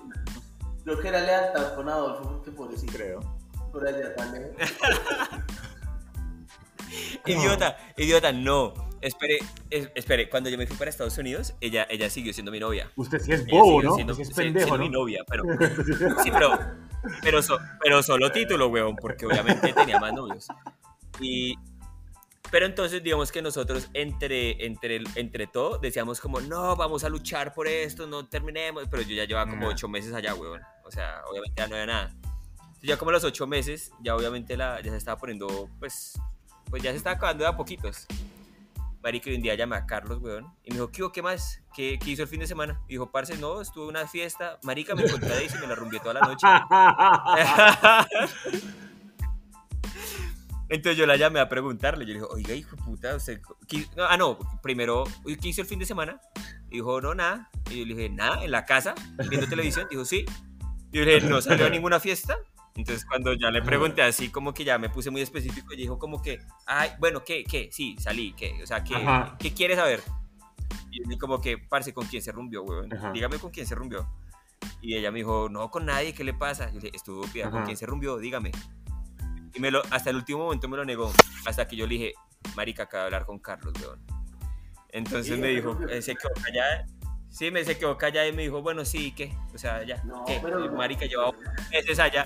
[0.84, 3.20] Creo que era lealtad con Adolfo, porque pobrecito, Creo.
[3.72, 4.58] por allá lejos.
[7.26, 8.74] Idiota, idiota, no.
[9.02, 9.40] Espere,
[9.70, 12.90] es- espere, cuando yo me fui para Estados Unidos, ella, ella siguió siendo mi novia.
[12.96, 13.96] Usted sí es bobo, ¿no?
[13.96, 14.84] siendo- Usted sí es si- pendejo, siendo ¿no?
[14.86, 15.44] mi novia, pero...
[16.24, 16.52] Sí, pero,
[17.22, 20.48] pero, so- pero solo título, weón, porque obviamente tenía más novios.
[21.20, 21.56] Y...
[22.52, 27.52] Pero entonces, digamos que nosotros entre, entre, entre todo decíamos como, no, vamos a luchar
[27.54, 28.84] por esto, no terminemos.
[28.92, 30.62] Pero yo ya llevaba como ocho meses allá, weón.
[30.86, 32.12] O sea, obviamente ya no había nada.
[32.12, 36.14] Entonces, ya como a los ocho meses, ya obviamente la, ya se estaba poniendo, pues,
[36.70, 38.06] pues ya se estaba acabando de a poquitos.
[39.04, 41.04] Marico, y un día llamé a Carlos, weón, y me dijo, ¿qué?
[41.14, 41.62] ¿qué más?
[41.76, 42.80] ¿Qué, ¿Qué hizo el fin de semana?
[42.88, 44.58] Y dijo, parce, no, estuve en una fiesta.
[44.64, 46.48] Marica, me encontré a Daisy y me la rumbié toda la noche.
[50.70, 52.06] Entonces yo la llamé a preguntarle.
[52.06, 53.42] Yo le dije, oiga, hijo de puta, usted.
[53.68, 56.20] qué- no, ah, no, primero, "Oye, ¿qué hizo el fin de semana?
[56.70, 57.50] Y dijo, no, nada.
[57.70, 58.96] Y yo le dije, nada, en la casa,
[59.30, 59.88] viendo televisión.
[59.92, 60.26] Dijo, sí.
[60.92, 62.38] Y yo le dije, ¿no salió a ninguna fiesta?
[62.76, 66.00] Entonces cuando ya le pregunté así, como que ya me puse muy específico, y dijo,
[66.00, 67.44] como que, ay, bueno, ¿qué?
[67.44, 67.70] ¿Qué?
[67.72, 68.60] Sí, salí, ¿qué?
[68.64, 69.36] O sea, ¿qué, Ajá.
[69.40, 70.02] ¿qué quieres saber?
[70.92, 72.90] Y como que, parce, ¿con quién se rumbió, weón?
[73.14, 74.08] Dígame con quién se rumbió.
[74.82, 76.68] Y ella me dijo, no, con nadie, ¿qué le pasa?
[76.68, 78.18] Yo le dije, estúpida, ¿con quién se rumbió?
[78.18, 78.52] Dígame.
[79.54, 81.12] Y me lo, hasta el último momento me lo negó.
[81.46, 82.14] Hasta que yo le dije,
[82.56, 84.02] marica, acabo de hablar con Carlos, weón.
[84.90, 86.86] Entonces Sí, me dijo, eh, se quedó callada.
[87.30, 89.36] Sí, me se quedó callada y me dijo, bueno, sí, ¿qué?
[89.54, 90.40] O sea, ya, No, ¿qué?
[90.42, 90.72] pero.
[90.74, 91.40] Marica, lleva ocho
[91.72, 92.26] meses allá.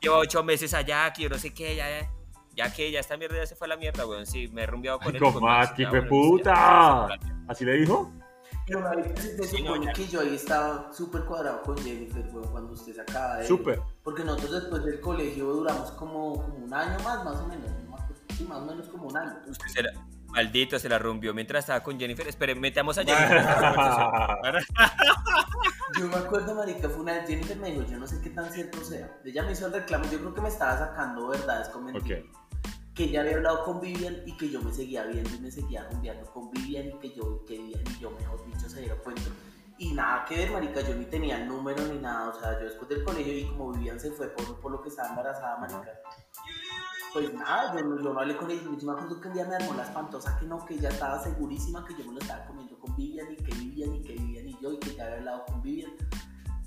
[0.00, 2.10] Lleva ocho meses allá, que yo no sé qué, ya, ya.
[2.54, 4.26] Ya que ya esta mierda ya se fue a la mierda, weón.
[4.26, 5.20] Sí, me he rumbeado con Ay, él.
[5.22, 5.76] con ¿cómo Max, es?
[5.76, 6.54] ¡Qué ya, hijo de bueno, sí, ya, puta!
[7.08, 7.44] la.
[7.48, 8.12] ¿Así le dijo?
[8.66, 12.72] Pero marica, se se supone que yo ahí estaba súper cuadrado con Jennifer, weón, cuando
[12.74, 13.46] usted se acaba de...
[13.46, 13.80] Súper.
[14.02, 17.70] Porque nosotros después del colegio duramos como, como un año más, más o menos.
[17.70, 17.96] ¿no?
[18.36, 19.34] Sí, más o menos como un año.
[19.46, 19.90] Usted será,
[20.28, 22.28] Maldito, se la rompió mientras estaba con Jennifer.
[22.28, 23.44] Espere, metamos a Jennifer.
[25.98, 28.52] Yo me acuerdo, marica, fue una vez Jennifer me dijo, yo no sé qué tan
[28.52, 29.10] cierto sea.
[29.24, 32.24] Ella me hizo el reclamo, yo creo que me estaba sacando verdades con mentiras.
[32.94, 35.88] Que ella había hablado con Vivian y que yo me seguía viendo y me seguía
[35.90, 39.22] rumbeando con Vivian y que yo, que Vivian y yo, mejor dicho, se diera cuenta.
[39.78, 42.28] Y nada que ver, marica, yo ni tenía el número ni nada.
[42.28, 44.90] O sea, yo después del colegio y como Vivian se fue por, por lo que
[44.90, 46.00] estaba embarazada, marica.
[47.12, 48.62] Pues nada, yo, yo no hablé con ella.
[48.62, 51.22] Yo me acuerdo que un día me armó la espantosa que no, que ella estaba
[51.22, 54.48] segurísima que yo me lo estaba comiendo con Vivian y que Vivian y que Vivian
[54.48, 55.92] y yo y que ya había hablado con Vivian.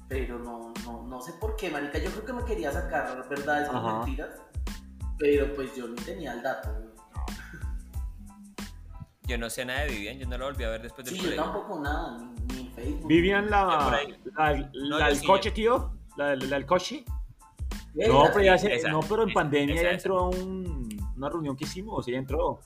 [0.07, 1.97] Pero no, no, no sé por qué, marica.
[1.99, 3.97] Yo creo que me quería sacar verdades con Ajá.
[3.97, 4.29] mentiras.
[5.19, 6.69] Pero pues yo ni tenía el dato.
[9.23, 11.21] Yo no sé nada de Vivian, yo no la volví a ver después del Sí,
[11.29, 13.07] yo tampoco nada, ni, ni en Facebook.
[13.07, 13.63] Vivian, la,
[14.35, 15.91] la, No, la del sí, coche, yo- tío.
[16.17, 17.05] La, la del coche.
[17.93, 21.11] No, pero ya se- esa, no, pero en esa, pandemia esa, ya entró a un-
[21.17, 22.59] una reunión que hicimos, ella entró.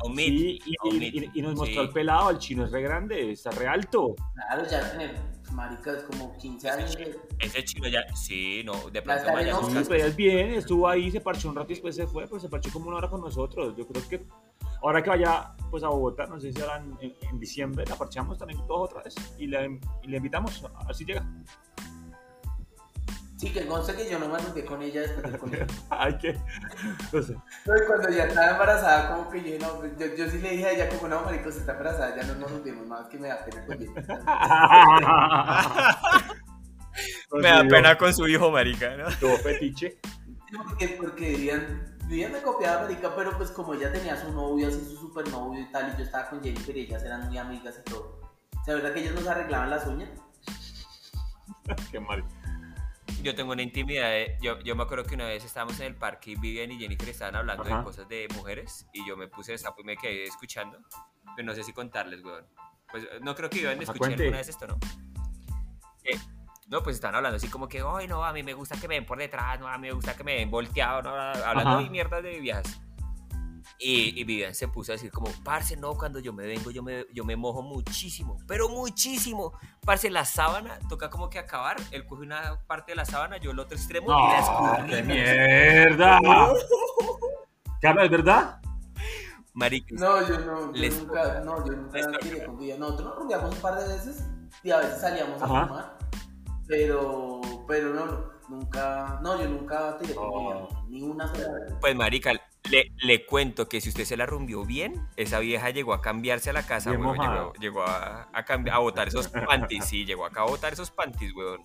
[0.00, 1.88] A un meet, Sí, y, y- nos mostró Sí.
[1.88, 4.14] el pelado, el chino es re grande, está re alto.
[4.34, 5.16] Claro, ya tener
[5.52, 6.96] maricas como 15 años.
[7.40, 9.64] Ese chino ya, sí, no, de pronto vaya ¿no?
[9.68, 12.38] Sí, pero es bien, estuvo ahí, se parchó un rato y después se fue, pero
[12.38, 13.74] se parchó como una hora con nosotros.
[13.76, 14.24] Yo creo que
[14.82, 17.96] ahora que vaya pues a Bogotá, no sé si ahora en, en- en diciembre, la
[17.96, 21.26] parchamos también todos otra vez y le, y le invitamos, así llega.
[23.38, 25.66] Sí, que conste que yo no me arrugué con ella después del colegio.
[25.90, 26.36] Hay que,
[27.12, 27.36] no sé.
[27.64, 30.72] Pero cuando ya estaba embarazada, como que yo, no, yo, yo sí le dije a
[30.72, 33.44] ella, como no, marico, si está embarazada, ya no nos rompimos más, que me da
[33.44, 33.92] pena con ella.
[37.30, 39.04] Me da pena con su hijo, marica, ¿no?
[39.20, 40.00] Todo fetiche.
[40.56, 44.80] Porque, porque Vivian, Vivian me copiaba, marica, pero pues como ella tenía su novio, así
[44.84, 47.78] su super novio y tal, y yo estaba con Jennifer y ellas eran muy amigas
[47.78, 48.20] y todo.
[48.60, 50.10] O sea, ¿verdad que ellas nos arreglaban las uñas?
[51.92, 52.24] Qué mal.
[53.22, 54.10] Yo tengo una intimidad.
[54.10, 56.78] de- yo, yo me acuerdo que una vez estábamos en el parque y Vivian y
[56.78, 57.78] Jennifer estaban hablando Ajá.
[57.78, 60.78] de cosas de mujeres y yo me puse de sapo y me quedé escuchando.
[61.36, 62.46] Pero no sé si contarles, weón.
[62.90, 64.22] Pues eh, no creo que Vivian Ajá, escuché cuente.
[64.22, 64.78] alguna vez esto, ¿no?
[66.04, 66.18] Eh,
[66.68, 68.94] no, pues estaban hablando así como que, ay, no, a mí me gusta que me
[68.94, 71.82] den por detrás, no, a mí me gusta que me den volteado, no, hablando Ajá.
[71.82, 72.80] de mierdas de viejas.
[73.78, 76.82] Y, y Vivian se puso a decir como, parce, no, cuando yo me vengo yo
[76.82, 79.52] me, yo me mojo muchísimo, pero muchísimo.
[79.84, 83.50] Parce, la sábana toca como que acabar, él coge una parte de la sábana, yo
[83.52, 84.74] el otro extremo y la ¡No!
[84.74, 84.90] escurrí.
[84.90, 86.18] ¡Qué mierda!
[87.80, 88.60] Carlos, ¿es verdad?
[89.54, 92.78] Marica, No, yo no, yo Les- nunca, no, yo nunca les- tiré con Vivian.
[92.80, 94.24] Nosotros nos rumbeamos un par de veces
[94.62, 95.62] y a veces salíamos Ajá.
[95.62, 95.98] a fumar,
[96.66, 100.68] pero, pero no, no, nunca, no, yo nunca tiré con Oh.
[100.86, 101.74] Vivian, ni una sola vez.
[101.80, 102.32] pues marica,
[102.70, 106.50] le, le cuento que si usted se la rumbió bien, esa vieja llegó a cambiarse
[106.50, 110.24] a la casa, weón, llegó, llegó a, a, cambi- a botar esos panties, sí, llegó
[110.26, 111.62] acá a botar esos panties, weón.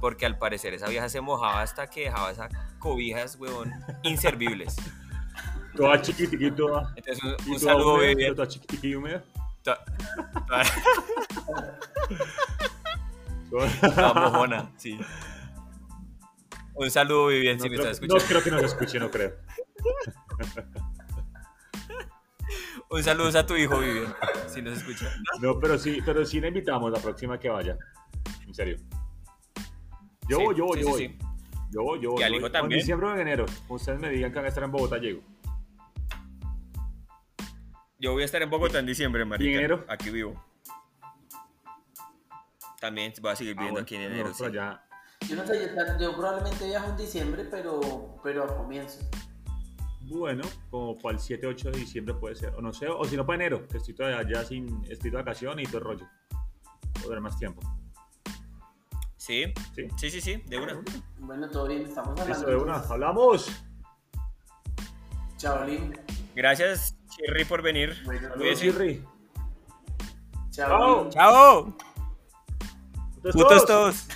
[0.00, 3.72] Porque al parecer esa vieja se mojaba hasta que dejaba esas cobijas, weón,
[4.02, 4.76] inservibles.
[5.76, 6.92] Toda chiquitica y toda.
[6.96, 7.98] Entonces, un, saludo.
[8.34, 8.48] Toda
[8.82, 9.22] y húmeda.
[9.62, 9.84] Toda-
[13.50, 14.98] toda- mojona, sí.
[16.74, 18.24] Un saludo, Vivian, No, si me estás no escuchando.
[18.28, 19.34] creo que nos escuche, no creo.
[22.90, 24.14] Un saludo a tu hijo, Vivian,
[24.48, 25.10] si nos escucha.
[25.40, 27.76] No, pero sí, pero sí le invitamos la próxima que vaya.
[28.46, 28.76] En serio.
[30.28, 31.18] Yo Sí, voy, yo voy, sí, yo sí, voy.
[31.72, 32.20] Yo voy, yo voy.
[32.20, 32.52] Y al yo hijo voy.
[32.52, 32.78] También.
[32.78, 33.46] En diciembre o en enero.
[33.68, 35.20] Ustedes me digan que van a estar en Bogotá, llego.
[37.98, 39.50] Yo voy a estar en Bogotá en diciembre, marica.
[39.50, 39.84] enero?
[39.88, 40.40] Aquí vivo.
[42.80, 44.26] También voy a seguir Ah, viviendo bueno, aquí en enero.
[44.28, 44.44] por sí.
[44.44, 44.82] allá.
[45.28, 49.00] Yo no sé, yo, yo probablemente viajo en diciembre, pero, pero a comienzo.
[50.08, 52.54] Bueno, como para el 7, 8 de diciembre puede ser.
[52.54, 55.16] O no sé, o si no para enero, que estoy todavía ya sin, estoy de
[55.16, 56.06] vacaciones y todo el rollo.
[57.02, 57.60] Podré más tiempo.
[59.16, 59.88] Sí, ¿Sí?
[59.96, 60.80] sí, sí, sí, de una.
[61.18, 62.32] Bueno, todo bien, estamos hablando.
[62.32, 62.72] Listo, de una.
[62.74, 62.90] entonces.
[62.92, 63.50] ¡Hablamos!
[65.36, 65.98] Chaolín.
[66.36, 67.96] Gracias, Chirri, por venir.
[68.04, 68.60] Bueno, Saludos.
[68.60, 69.04] Chirri.
[70.50, 71.10] Chaolín.
[71.10, 71.76] ¡Chao!
[73.16, 73.66] Putos ¡Putos todos.
[73.66, 74.08] todos!